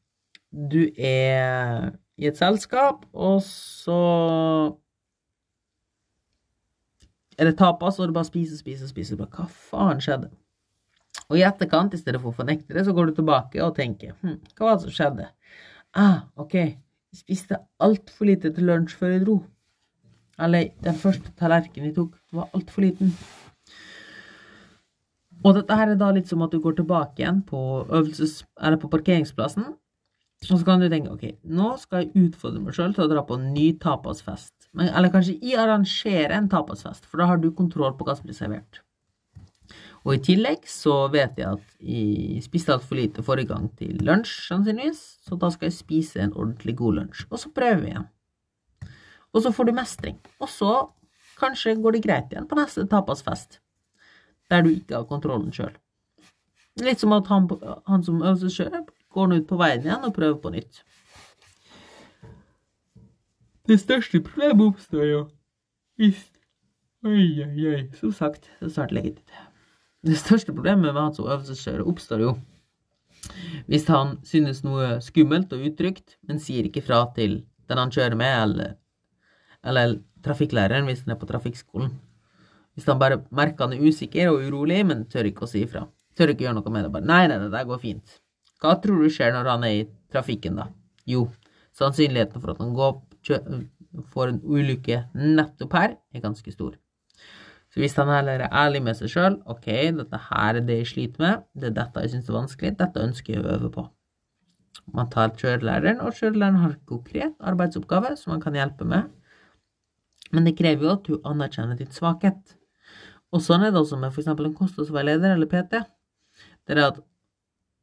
du 0.50 0.82
er 0.98 1.90
i 2.20 2.28
et 2.28 2.38
selskap, 2.38 3.06
og 3.14 3.40
så 3.46 3.96
er 7.38 7.48
det 7.48 7.56
tapas, 7.58 7.98
og 7.98 8.10
du 8.10 8.14
bare 8.16 8.28
spiser, 8.28 8.58
spiser, 8.60 8.90
spiser. 8.90 9.16
Bare, 9.16 9.30
hva 9.32 9.46
faen 9.70 10.02
skjedde? 10.04 10.30
Og 11.30 11.38
i 11.38 11.44
etterkant, 11.46 11.94
i 11.94 12.00
stedet 12.00 12.20
for 12.20 12.32
å 12.32 12.38
fornekte 12.42 12.74
det, 12.74 12.84
så 12.86 12.94
går 12.94 13.10
du 13.10 13.20
tilbake 13.20 13.62
og 13.64 13.76
tenker 13.78 14.16
hm, 14.20 14.40
hva 14.58 14.66
var 14.66 14.76
det 14.76 14.88
som 14.88 14.96
skjedde? 14.96 15.30
Ah, 15.96 16.26
ok, 16.38 16.54
Jeg 17.10 17.24
spiste 17.24 17.56
altfor 17.82 18.28
lite 18.28 18.52
til 18.54 18.68
lunsj 18.70 18.92
før 18.94 19.08
jeg 19.10 19.22
dro. 19.24 19.40
Eller 20.38 20.68
den 20.84 20.94
første 20.94 21.32
tallerkenen 21.40 21.88
jeg 21.88 21.96
tok, 21.96 22.12
var 22.30 22.52
altfor 22.54 22.84
liten. 22.84 23.10
Og 25.42 25.56
dette 25.56 25.74
her 25.74 25.90
er 25.90 25.98
da 25.98 26.12
litt 26.14 26.30
som 26.30 26.44
at 26.44 26.54
du 26.54 26.60
går 26.62 26.76
tilbake 26.78 27.24
igjen 27.24 27.40
på, 27.48 27.58
øvelses, 27.88 28.44
på 28.54 28.92
parkeringsplassen. 28.92 29.72
Og 30.48 30.56
så 30.56 30.64
kan 30.64 30.80
du 30.80 30.88
tenke 30.88 31.12
ok, 31.12 31.24
nå 31.52 31.74
skal 31.82 32.06
jeg 32.06 32.28
utfordre 32.28 32.62
meg 32.64 32.76
sjøl 32.76 32.94
til 32.96 33.04
å 33.04 33.10
dra 33.10 33.24
på 33.28 33.36
en 33.36 33.50
ny 33.52 33.66
tapasfest. 33.82 34.54
Men, 34.72 34.88
eller 34.88 35.12
kanskje 35.12 35.36
jeg 35.36 35.58
arrangerer 35.60 36.32
en 36.38 36.48
tapasfest, 36.50 37.04
for 37.04 37.20
da 37.20 37.28
har 37.28 37.42
du 37.42 37.50
kontroll 37.52 37.92
på 37.98 38.06
hva 38.08 38.16
som 38.16 38.28
blir 38.28 38.38
servert. 38.38 38.80
Og 40.00 40.14
i 40.14 40.22
tillegg 40.24 40.64
så 40.70 40.94
vet 41.12 41.36
jeg 41.38 41.58
at 41.58 41.74
jeg 41.84 42.40
spiste 42.46 42.72
altfor 42.72 42.96
lite 42.96 43.24
forrige 43.24 43.50
gang 43.50 43.66
til 43.76 43.98
lunsj, 44.06 44.46
sannsynligvis, 44.46 45.02
så 45.26 45.36
da 45.40 45.50
skal 45.52 45.68
jeg 45.68 45.76
spise 45.76 46.22
en 46.24 46.32
ordentlig 46.32 46.74
god 46.78 46.96
lunsj. 47.02 47.26
Og 47.28 47.42
så 47.42 47.52
prøver 47.52 47.82
vi 47.82 47.92
igjen. 47.92 48.08
Og 49.36 49.44
så 49.44 49.52
får 49.54 49.68
du 49.68 49.74
mestring. 49.76 50.16
Og 50.40 50.48
så 50.50 50.72
kanskje 51.40 51.76
går 51.80 51.98
det 51.98 52.04
greit 52.06 52.32
igjen 52.32 52.48
på 52.48 52.56
neste 52.58 52.86
tapasfest, 52.88 53.60
der 54.50 54.64
du 54.64 54.72
ikke 54.72 54.96
har 54.96 55.08
kontrollen 55.10 55.52
sjøl. 55.54 55.76
Litt 56.80 57.02
som 57.02 57.12
at 57.12 57.28
han, 57.28 57.44
han 57.90 58.06
som 58.06 58.24
sjøl, 58.24 58.80
går 59.10 59.26
han 59.26 59.40
ut 59.40 59.48
på 59.48 59.58
veien 59.60 59.84
igjen 59.84 60.06
og 60.06 60.14
prøver 60.16 60.38
på 60.42 60.52
nytt. 60.54 60.82
Det 63.68 63.78
største 63.78 64.22
problemet 64.24 64.66
oppstår 64.72 65.06
jo 65.06 65.24
hvis 66.00 66.26
Oi, 67.00 67.40
oi, 67.40 67.62
oi. 67.64 67.78
Som 67.96 68.10
sagt, 68.12 68.50
det 68.60 68.66
er 68.66 68.72
snart 68.74 68.90
leggetid. 68.92 69.36
Det 70.04 70.18
største 70.20 70.52
problemet 70.52 70.90
med 70.92 71.00
han 71.00 71.14
som 71.16 71.30
øvelseskjører 71.30 71.86
oppstår 71.88 72.24
jo 72.26 72.34
hvis 73.70 73.86
han 73.88 74.14
synes 74.26 74.62
noe 74.64 74.98
skummelt 75.04 75.52
og 75.54 75.64
utrygt, 75.68 76.16
men 76.26 76.40
sier 76.42 76.66
ikke 76.66 76.82
fra 76.84 77.02
til 77.16 77.42
den 77.70 77.80
han 77.80 77.92
kjører 77.92 78.16
med, 78.18 78.36
eller, 78.42 78.72
eller 79.64 79.98
trafikklæreren 80.24 80.88
hvis 80.88 81.04
han 81.04 81.14
er 81.14 81.20
på 81.20 81.28
trafikkskolen. 81.28 81.92
Hvis 82.74 82.88
han 82.88 83.00
bare 83.00 83.20
merker 83.34 83.68
han 83.68 83.76
er 83.76 83.84
usikker 83.84 84.32
og 84.32 84.44
urolig, 84.46 84.80
men 84.88 85.06
tør 85.10 85.28
ikke 85.30 85.46
å 85.46 85.50
si 85.50 85.64
ifra. 85.66 85.86
Tør 86.16 86.32
ikke 86.32 86.46
gjøre 86.46 86.58
noe 86.58 86.74
med 86.74 86.86
det. 86.86 86.92
Bare 86.96 87.08
nei, 87.08 87.22
nei, 87.30 87.38
det 87.52 87.64
går 87.68 87.82
fint. 87.82 88.20
Hva 88.60 88.76
tror 88.82 89.00
du 89.00 89.12
skjer 89.12 89.32
når 89.34 89.48
han 89.54 89.64
er 89.66 89.76
i 89.78 89.86
trafikken, 90.12 90.58
da? 90.60 90.68
Jo, 91.08 91.26
sannsynligheten 91.76 92.42
for 92.42 92.52
at 92.52 92.60
han 92.60 92.74
går, 92.76 92.98
får 94.12 94.32
en 94.32 94.40
ulykke 94.44 95.04
nettopp 95.16 95.76
her, 95.78 95.96
er 96.14 96.24
ganske 96.24 96.52
stor. 96.52 96.76
Så 97.70 97.80
hvis 97.80 97.94
han 97.96 98.10
heller 98.10 98.42
er 98.42 98.56
ærlig 98.64 98.82
med 98.82 98.98
seg 98.98 99.12
sjøl, 99.12 99.38
ok, 99.48 99.68
dette 100.00 100.20
her 100.26 100.58
er 100.58 100.66
det 100.66 100.80
jeg 100.80 100.90
sliter 100.90 101.22
med, 101.22 101.46
det 101.54 101.70
er 101.70 101.76
dette 101.78 102.02
jeg 102.02 102.12
syns 102.16 102.30
er 102.30 102.36
vanskelig, 102.36 102.76
dette 102.80 103.04
ønsker 103.06 103.36
jeg 103.36 103.44
å 103.44 103.52
øve 103.54 103.70
på. 103.76 103.86
Man 104.90 105.10
tar 105.12 105.36
kjørelæreren, 105.38 106.00
og 106.02 106.16
kjørelæreren 106.18 106.58
har 106.64 106.74
en 106.74 106.88
konkret 106.88 107.36
arbeidsoppgave 107.52 108.16
som 108.18 108.34
han 108.34 108.42
kan 108.42 108.58
hjelpe 108.58 108.88
med, 108.90 109.06
men 110.34 110.46
det 110.46 110.56
krever 110.58 110.86
jo 110.86 110.96
at 110.96 111.06
du 111.06 111.14
anerkjenner 111.26 111.78
ditt 111.78 111.94
svakhet. 111.94 112.56
Og 113.30 113.42
sånn 113.42 113.62
er 113.62 113.70
det 113.70 113.80
også 113.80 113.98
med 113.98 114.10
f.eks. 114.10 114.28
en 114.30 114.58
kostholdsveileder 114.58 115.36
eller 115.36 115.50
PT. 115.50 115.80
Det 116.66 116.74
er 116.74 116.82
at 116.88 116.98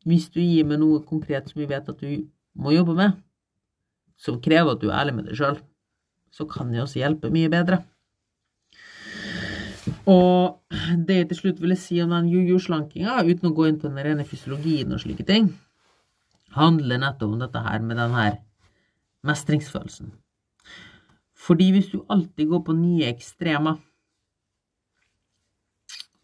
hvis 0.08 0.30
du 0.32 0.40
gir 0.40 0.68
meg 0.68 0.80
noe 0.82 1.04
konkret 1.06 1.50
som 1.50 1.60
vi 1.60 1.68
vet 1.70 1.90
at 1.92 2.00
du 2.00 2.28
må 2.58 2.74
jobbe 2.74 2.96
med, 2.98 3.18
som 4.18 4.40
krever 4.42 4.74
at 4.74 4.82
du 4.82 4.90
er 4.90 5.02
ærlig 5.02 5.18
med 5.18 5.28
deg 5.30 5.38
sjøl, 5.38 5.60
så 6.34 6.48
kan 6.50 6.72
det 6.72 6.82
også 6.84 7.02
hjelpe 7.02 7.32
mye 7.34 7.52
bedre. 7.52 7.82
Og 10.08 10.60
det 11.08 11.18
jeg 11.20 11.28
til 11.30 11.40
slutt 11.42 11.62
ville 11.64 11.78
si 11.80 12.00
om 12.04 12.14
den 12.16 12.30
juju-slankinga, 12.32 13.20
uten 13.28 13.50
å 13.50 13.56
gå 13.56 13.68
inn 13.68 13.80
på 13.82 13.90
den 13.90 14.00
rene 14.04 14.26
fysiologien 14.28 14.96
og 14.96 15.04
slike 15.04 15.26
ting, 15.28 15.52
handler 16.56 17.02
nettopp 17.02 17.36
om 17.36 17.44
dette 17.44 17.64
her 17.66 17.84
med 17.84 18.00
den 18.00 18.16
her 18.16 18.40
mestringsfølelsen. 19.28 20.14
Fordi 21.48 21.70
hvis 21.76 21.92
du 21.92 22.02
alltid 22.12 22.50
går 22.52 22.64
på 22.68 22.76
nye 22.76 23.12
ekstremer, 23.12 23.78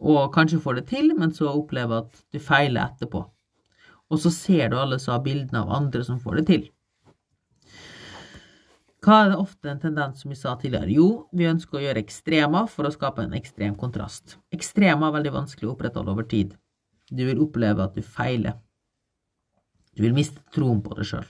og 0.04 0.34
kanskje 0.36 0.60
får 0.64 0.80
det 0.80 0.88
til, 0.90 1.14
men 1.16 1.32
så 1.36 1.52
opplever 1.52 2.04
at 2.04 2.24
du 2.34 2.40
feiler 2.44 2.90
etterpå, 2.90 3.24
og 4.14 4.22
så 4.22 4.32
ser 4.34 4.70
du 4.70 4.78
alle 4.78 5.02
har 5.02 5.26
bildene 5.26 5.66
av 5.66 5.74
andre 5.74 6.04
som 6.06 6.22
får 6.22 6.42
det 6.42 6.46
til, 6.52 6.66
hva 9.04 9.18
er 9.20 9.34
det 9.34 9.40
ofte 9.42 9.68
en 9.68 9.82
tendens 9.84 10.22
som 10.24 10.32
vi 10.32 10.38
sa 10.40 10.54
tidligere? 10.56 10.94
Jo, 10.96 11.08
vi 11.36 11.50
ønsker 11.50 11.76
å 11.76 11.82
gjøre 11.84 12.00
ekstremer 12.00 12.70
for 12.72 12.88
å 12.88 12.92
skape 12.94 13.26
en 13.26 13.36
ekstrem 13.36 13.76
kontrast. 13.76 14.38
Ekstremer 14.56 15.10
er 15.10 15.16
veldig 15.18 15.34
vanskelig 15.36 15.68
å 15.68 15.74
opprettholde 15.74 16.14
over 16.14 16.28
tid. 16.32 16.54
Du 17.12 17.26
vil 17.28 17.42
oppleve 17.44 17.84
at 17.84 17.98
du 17.98 18.06
feiler. 18.06 18.56
Du 19.92 20.06
vil 20.06 20.16
miste 20.16 20.40
troen 20.56 20.80
på 20.86 20.96
deg 20.96 21.10
sjøl. 21.10 21.28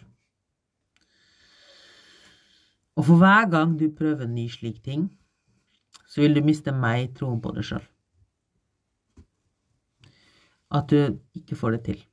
Og 2.93 3.07
for 3.09 3.17
hver 3.23 3.49
gang 3.49 3.73
du 3.79 3.87
prøver 3.89 4.27
en 4.27 4.37
ny 4.37 4.45
slik 4.53 4.83
ting, 4.85 5.09
så 6.05 6.21
vil 6.21 6.37
du 6.37 6.45
miste 6.45 6.69
meg 6.77 7.15
troen 7.17 7.41
på 7.41 7.55
deg 7.57 7.65
sjøl. 7.71 7.87
At 10.77 10.93
du 10.93 11.17
ikke 11.41 11.57
får 11.57 11.79
det 11.79 11.85
til. 11.89 12.03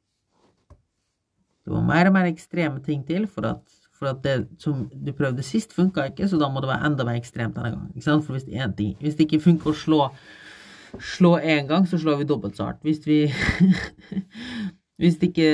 Det 1.65 1.75
må 1.75 1.83
mer 1.85 2.09
og 2.09 2.17
mer 2.17 2.31
ekstreme 2.31 2.83
ting 2.85 3.05
til 3.07 3.29
for 3.31 3.49
at 3.55 3.77
for 4.01 4.15
at 4.15 4.23
det 4.25 4.47
som 4.57 4.87
du 4.89 5.11
prøvde 5.13 5.45
sist, 5.45 5.75
funka 5.77 6.07
ikke, 6.09 6.25
så 6.25 6.39
da 6.41 6.47
må 6.49 6.63
det 6.65 6.71
være 6.71 6.89
enda 6.89 7.05
mer 7.05 7.19
ekstremt 7.21 7.59
denne 7.59 7.75
gangen. 7.75 7.91
Ikke 7.93 8.07
sant? 8.07 8.25
For 8.25 8.33
hvis, 8.33 8.47
ting, 8.79 8.95
hvis 8.97 9.19
det 9.19 9.27
ikke 9.27 9.43
funker 9.45 9.75
å 9.75 9.77
slå 9.77 9.99
slå 10.99 11.37
én 11.39 11.69
gang, 11.69 11.87
så 11.87 11.99
slår 12.01 12.23
vi 12.23 12.29
dobbelt 12.29 12.57
så 12.57 12.71
hardt. 12.71 12.83
Hvis 12.83 13.05
vi 13.07 13.27
Hvis 15.01 15.17
det 15.21 15.31
ikke 15.31 15.53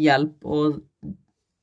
hjelper 0.00 0.52
å 0.54 0.60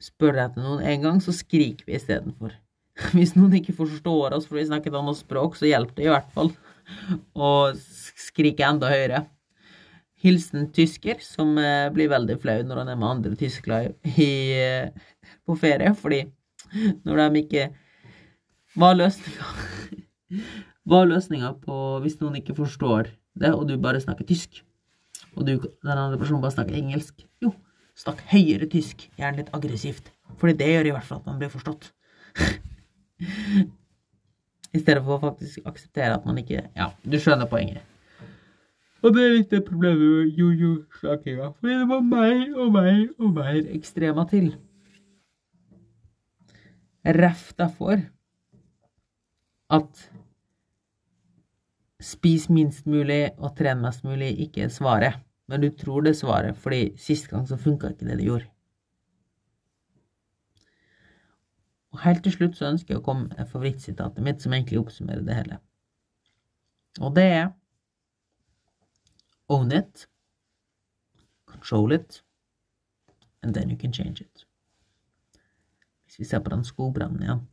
spørre 0.04 0.44
etter 0.46 0.62
noen 0.62 0.84
én 0.86 1.06
gang, 1.06 1.22
så 1.24 1.34
skriker 1.34 1.88
vi 1.88 1.96
istedenfor. 1.98 2.52
Hvis 3.16 3.34
noen 3.38 3.56
ikke 3.58 3.78
forstår 3.78 4.36
oss 4.38 4.46
fordi 4.50 4.66
vi 4.66 4.70
snakker 4.72 4.94
et 4.94 5.00
annet 5.00 5.18
språk, 5.18 5.58
så 5.58 5.70
hjelper 5.70 5.98
det 5.98 6.06
i 6.06 6.12
hvert 6.14 6.30
fall 6.36 6.52
å 7.34 7.52
skrike 7.78 8.68
enda 8.68 8.92
høyere. 8.92 9.24
Hilsen 10.24 10.72
tysker, 10.74 11.20
som 11.22 11.58
eh, 11.62 11.90
blir 11.94 12.10
veldig 12.10 12.40
flau 12.42 12.64
når 12.66 12.82
han 12.82 12.92
er 12.94 12.98
med 12.98 13.10
andre 13.10 13.38
tyskere 13.38 13.94
i, 14.18 14.30
på 15.46 15.58
ferie, 15.62 15.94
fordi 15.98 16.24
når 17.06 17.22
de 17.22 17.44
ikke 17.44 17.68
Hva 18.78 18.92
er 18.94 19.00
løsninga? 19.04 19.52
Hva 20.88 21.04
er 21.04 21.12
løsninga 21.12 21.52
på 21.62 21.78
hvis 22.04 22.18
noen 22.22 22.40
ikke 22.40 22.58
forstår 22.58 23.12
det, 23.38 23.52
og 23.54 23.68
du 23.70 23.76
bare 23.82 24.02
snakker 24.02 24.26
tysk, 24.28 24.64
og 25.36 25.46
du, 25.46 25.54
den 25.58 25.94
andre 25.94 26.18
personen 26.20 26.42
bare 26.42 26.56
snakker 26.56 26.78
engelsk? 26.78 27.22
Jo, 27.44 27.54
snakk 27.98 28.24
høyere 28.32 28.70
tysk, 28.72 29.08
gjerne 29.20 29.44
litt 29.44 29.54
aggressivt, 29.56 30.10
fordi 30.42 30.58
det 30.62 30.72
gjør 30.72 30.90
i 30.90 30.96
hvert 30.96 31.08
fall 31.10 31.22
at 31.22 31.30
man 31.30 31.42
blir 31.42 31.54
forstått. 31.54 31.92
I 34.76 34.82
stedet 34.82 35.04
for 35.04 35.18
å 35.18 35.24
faktisk 35.30 35.66
akseptere 35.70 36.18
at 36.18 36.26
man 36.28 36.38
ikke 36.42 36.68
Ja, 36.76 36.92
du 37.02 37.18
skjønner 37.22 37.50
poenget. 37.50 37.86
Og 39.06 39.14
det 39.14 39.24
er 39.24 39.36
litt 39.36 39.52
det 39.54 39.64
problemet 39.68 40.02
med 40.02 40.40
jojo-slakinga, 40.40 41.52
fordi 41.58 41.76
det 41.82 41.90
var 41.90 42.06
mer 42.06 42.46
og 42.58 42.72
mer 42.74 43.04
og 43.20 43.34
mer 43.36 43.60
ekstrema 43.76 44.26
til. 44.30 44.52
Ref 47.08 47.52
derfor 47.60 48.02
at 49.78 50.02
spis 52.04 52.48
minst 52.50 52.88
mulig 52.90 53.32
og 53.38 53.56
tren 53.58 53.82
mest 53.84 54.04
mulig 54.08 54.34
ikke 54.48 54.66
er 54.66 54.74
svaret, 54.74 55.22
men 55.48 55.62
du 55.62 55.70
tror 55.72 56.04
det 56.04 56.16
er 56.16 56.22
svaret 56.22 56.60
fordi 56.60 56.82
sist 57.00 57.30
gang 57.32 57.48
så 57.48 57.58
funka 57.58 57.94
ikke 57.94 58.10
det 58.10 58.20
du 58.20 58.26
gjorde. 58.28 58.50
Og 61.96 62.04
helt 62.04 62.24
til 62.24 62.34
slutt 62.36 62.58
så 62.58 62.68
ønsker 62.70 62.94
jeg 62.94 63.02
å 63.02 63.06
komme 63.06 63.30
med 63.32 63.50
favorittsitatet 63.50 64.24
mitt, 64.26 64.44
som 64.44 64.54
egentlig 64.54 64.82
oppsummerer 64.82 65.24
det 65.26 65.38
hele. 65.38 65.62
Og 67.02 67.16
det 67.16 67.24
er 67.24 67.48
Own 69.50 69.72
it, 69.72 70.08
control 71.46 71.94
it, 71.94 72.22
and 73.44 73.54
then 73.54 73.70
you 73.70 73.78
can 73.78 73.94
change 73.94 74.22
it. 74.22 74.46
Hvis 76.06 76.20
vi 76.20 76.26
ser 76.26 76.40
på 76.40 76.50
den 76.50 76.64
skogbrannen 76.64 77.24
igjen, 77.24 77.48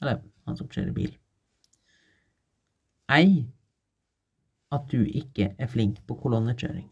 eller 0.00 0.22
han 0.44 0.56
som 0.56 0.68
kjører 0.68 0.92
bil 0.92 1.12
Ei 3.12 3.44
at 4.74 4.88
du 4.90 5.04
ikke 5.04 5.52
er 5.58 5.70
flink 5.70 6.00
på 6.08 6.16
kolonnekjøring. 6.18 6.86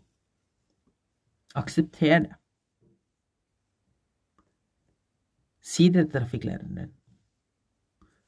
Aksepter 1.59 2.27
det. 2.27 2.37
Si 5.63 5.89
det 5.89 6.07
til 6.09 6.21
trafikklæreren 6.21 6.79
din. 6.79 6.93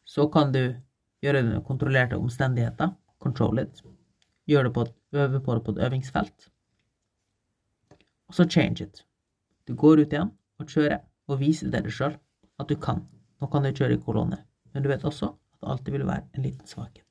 Så 0.05 0.27
kan 0.33 0.53
du 0.53 0.75
gjøre 1.23 1.39
det 1.39 1.45
under 1.45 1.63
kontrollerte 1.67 2.17
omstendigheter. 2.17 2.95
Control 3.19 3.59
it. 3.63 3.83
Gjør 4.47 4.69
det 4.69 4.75
på 4.75 4.85
et, 4.87 4.95
øve 5.15 5.41
på 5.41 5.55
det 5.55 5.65
på 5.65 5.75
et 5.75 5.83
øvingsfelt. 5.87 6.51
Og 8.29 8.35
så 8.35 8.45
change 8.45 8.85
it. 8.85 9.07
Du 9.69 9.75
går 9.75 10.01
ut 10.01 10.13
igjen 10.13 10.33
og 10.59 10.69
kjører 10.69 11.01
og 11.29 11.41
viser 11.41 11.71
deg 11.73 11.89
sjøl 11.93 12.19
at 12.61 12.69
du 12.69 12.77
kan. 12.77 13.05
Nå 13.41 13.49
kan 13.53 13.65
du 13.65 13.73
kjøre 13.73 13.97
i 13.97 14.03
kolonne, 14.03 14.45
men 14.73 14.83
du 14.83 14.89
vet 14.89 15.05
også 15.05 15.33
at 15.35 15.61
det 15.61 15.71
alltid 15.73 15.93
vil 15.93 16.07
være 16.07 16.29
en 16.35 16.47
liten 16.47 16.67
svakhet. 16.67 17.05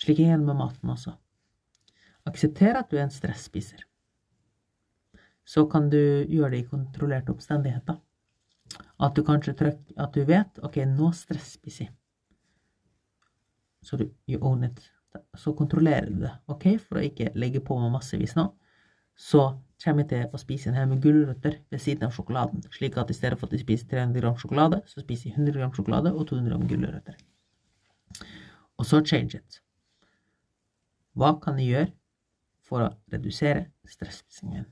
Slik 0.00 0.20
er 0.24 0.38
det 0.38 0.46
med 0.46 0.56
maten 0.56 0.90
også. 0.90 1.12
Aksepter 2.26 2.78
at 2.78 2.90
du 2.90 2.96
er 2.96 3.04
en 3.04 3.14
stresspiser. 3.14 3.84
så 5.44 5.64
kan 5.66 5.90
du 5.90 5.96
gjøre 6.30 6.50
det 6.50 6.58
i 6.58 6.68
kontrollerte 6.68 7.32
omstendigheter. 7.32 7.96
At 9.00 9.16
du 9.16 9.24
kanskje 9.24 9.54
trykker 9.58 9.98
At 9.98 10.14
du 10.14 10.24
vet 10.24 10.58
OK, 10.62 10.76
nå 10.76 11.10
stresspiser 11.12 11.84
jeg. 11.84 11.94
Så 13.82 13.96
du 13.96 14.10
you 14.28 14.38
own 14.42 14.64
it. 14.64 14.92
Så 15.38 15.52
kontrollerer 15.58 16.10
du 16.10 16.22
det, 16.22 16.32
OK, 16.52 16.66
for 16.82 17.00
å 17.00 17.04
ikke 17.04 17.32
legge 17.38 17.62
på 17.64 17.76
meg 17.80 17.92
massevis 17.94 18.36
nå. 18.38 18.46
Så 19.18 19.42
kommer 19.82 20.04
jeg 20.04 20.10
til 20.10 20.36
å 20.36 20.40
spise 20.40 20.70
en 20.70 20.76
hel 20.78 20.88
med 20.90 21.02
gulrøtter 21.04 21.58
ved 21.72 21.82
siden 21.82 22.06
av 22.06 22.14
sjokoladen, 22.14 22.62
slik 22.74 22.98
at 23.00 23.10
i 23.10 23.16
stedet 23.16 23.38
for 23.40 23.48
at 23.48 23.56
jeg 23.56 23.64
spiser 23.64 23.90
300 23.92 24.22
gram 24.22 24.36
sjokolade, 24.40 24.80
så 24.90 25.02
spiser 25.02 25.30
jeg 25.30 25.38
100 25.38 25.56
gram 25.58 25.74
sjokolade 25.76 26.12
og 26.14 26.28
200 26.30 26.52
gram 26.52 26.68
gulrøtter. 26.70 27.16
Og 28.80 28.86
så 28.88 29.02
change 29.04 29.40
it. 29.40 29.60
Hva 31.18 31.34
kan 31.42 31.58
jeg 31.60 31.72
gjøre 31.74 31.90
for 32.64 32.86
å 32.86 32.92
redusere 33.12 33.66
stresspisingen? 33.88 34.68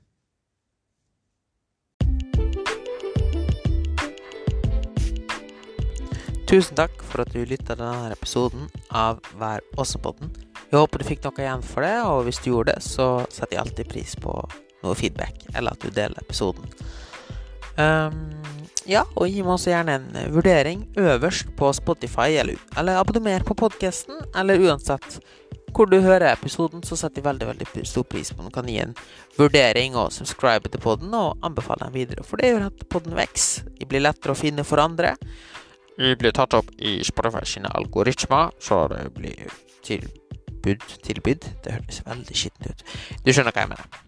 Tusen 6.49 6.73
takk 6.73 7.03
for 7.05 7.21
at 7.21 7.29
du 7.29 7.43
lytta 7.45 7.75
til 7.75 7.83
denne 7.83 8.09
episoden 8.09 8.63
av 8.89 9.19
Vær 9.37 9.61
også-podden. 9.77 10.31
Jeg 10.71 10.79
håper 10.79 10.97
du 10.97 11.05
fikk 11.05 11.27
noe 11.27 11.43
igjen 11.43 11.61
for 11.61 11.85
det, 11.85 11.91
og 12.09 12.23
hvis 12.25 12.39
du 12.41 12.47
gjorde 12.49 12.73
det, 12.73 12.81
så 12.81 13.05
setter 13.29 13.53
jeg 13.53 13.61
alltid 13.61 13.91
pris 13.91 14.15
på 14.17 14.33
noe 14.81 14.95
feedback, 14.97 15.43
eller 15.53 15.77
at 15.77 15.85
du 15.85 15.93
deler 15.93 16.17
episoden. 16.23 16.65
Um, 17.77 18.17
ja, 18.89 19.03
og 19.13 19.29
gi 19.29 19.43
meg 19.43 19.59
også 19.59 19.75
gjerne 19.75 19.99
en 19.99 20.33
vurdering 20.33 20.87
øverst 20.97 21.53
på 21.59 21.69
Spotify, 21.77 22.31
eller, 22.41 22.57
eller 22.81 22.97
abonner 22.97 23.45
på 23.45 23.53
podkasten, 23.61 24.17
eller 24.33 24.65
uansett 24.65 25.19
hvor 25.69 25.85
du 25.85 25.99
hører 26.01 26.31
episoden, 26.31 26.81
så 26.81 26.97
setter 26.97 27.21
jeg 27.21 27.27
veldig 27.29 27.51
veldig 27.51 27.85
stor 27.85 28.09
pris 28.09 28.33
på 28.33 28.41
om 28.41 28.49
du 28.49 28.55
kan 28.57 28.65
gi 28.69 28.79
en 28.81 28.97
vurdering 29.37 29.93
og 30.01 30.09
subscribe 30.17 30.73
til 30.73 30.81
podden, 30.81 31.13
og 31.13 31.37
anbefale 31.45 31.85
den 31.85 31.97
videre, 32.01 32.25
for 32.25 32.41
det 32.41 32.55
gjør 32.55 32.67
at 32.71 32.85
podden 32.89 33.13
vokser. 33.21 33.69
Det 33.77 33.85
blir 33.93 34.01
lettere 34.01 34.33
å 34.33 34.41
finne 34.41 34.65
for 34.65 34.81
andre. 34.81 35.13
Blir 35.99 36.31
tatt 36.31 36.55
opp 36.55 36.69
i 36.79 37.01
Spotify 37.03 37.43
sine 37.43 37.71
algoritmer, 37.75 38.53
så 38.63 38.85
det 38.87 39.09
blir 39.17 39.51
tilbud 39.83 40.19
Tilbud? 41.03 41.45
Det 41.63 41.73
høres 41.75 42.01
veldig 42.05 42.35
skittent 42.35 42.71
ut. 42.71 42.95
Du 43.23 43.31
skjønner 43.31 43.55
hva 43.55 43.63
jeg 43.63 43.71
mener. 43.71 43.99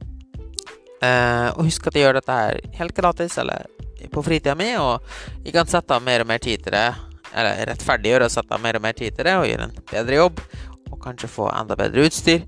Uh, 1.01 1.47
og 1.55 1.65
husk 1.65 1.87
at 1.89 1.95
jeg 1.97 2.05
gjør 2.05 2.19
dette 2.19 2.35
her 2.35 2.59
helt 2.77 2.95
gratis, 2.97 3.37
eller 3.41 3.67
på 4.11 4.23
fritida 4.25 4.55
mi, 4.57 4.73
og 4.79 5.01
jeg 5.45 5.55
kan 5.55 5.69
sette 5.69 5.95
av 5.95 6.03
mer 6.03 6.25
og 6.25 6.29
mer 6.31 6.41
tid 6.43 6.65
til 6.65 6.75
det. 6.75 6.89
Eller 7.31 7.63
rettferdiggjøre 7.69 8.27
å 8.27 8.33
sette 8.33 8.55
av 8.55 8.63
mer 8.63 8.77
og 8.77 8.83
mer 8.83 8.97
tid 8.97 9.15
til 9.15 9.27
det, 9.27 9.37
og 9.39 9.47
gjøre 9.47 9.67
en 9.69 9.77
bedre 9.91 10.19
jobb, 10.19 10.43
og 10.91 10.99
kanskje 11.03 11.31
få 11.31 11.47
enda 11.55 11.77
bedre 11.79 12.05
utstyr, 12.09 12.43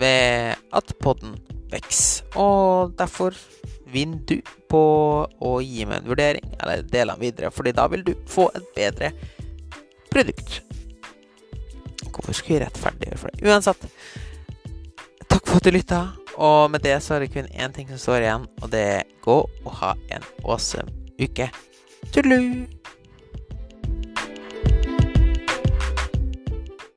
ved 0.00 0.56
at 0.76 0.94
podden 1.04 1.36
vokser. 1.70 2.24
Og 2.40 2.96
derfor 2.98 3.36
vinner 3.92 4.22
du 4.28 4.38
på 4.70 4.82
å 5.26 5.52
gi 5.64 5.84
meg 5.88 6.00
en 6.00 6.10
vurdering, 6.10 6.54
eller 6.60 6.82
dele 6.86 7.16
den 7.16 7.24
videre, 7.24 7.52
fordi 7.54 7.74
da 7.76 7.86
vil 7.90 8.04
du 8.06 8.14
få 8.30 8.48
et 8.54 8.66
bedre 8.76 9.12
produkt. 10.10 10.60
Hvorfor 12.10 12.36
skulle 12.36 12.58
jeg 12.58 12.66
rettferdiggjøre 12.66 13.20
for 13.20 13.32
det? 13.32 13.44
Uansett, 13.48 13.86
takk 15.26 15.46
for 15.46 15.60
at 15.60 15.68
du 15.68 15.74
lytta, 15.74 16.02
og 16.40 16.70
med 16.74 16.84
det 16.86 16.98
så 17.04 17.16
er 17.16 17.24
det 17.24 17.32
kun 17.34 17.50
én 17.50 17.74
ting 17.76 17.88
som 17.92 18.02
står 18.02 18.26
igjen, 18.26 18.50
og 18.60 18.74
det 18.74 18.84
er 18.96 19.08
gå 19.24 19.40
og 19.46 19.72
ha 19.82 19.94
en 20.10 20.28
awesome 20.44 20.90
uke. 21.20 21.50
Tudelu! 22.10 22.79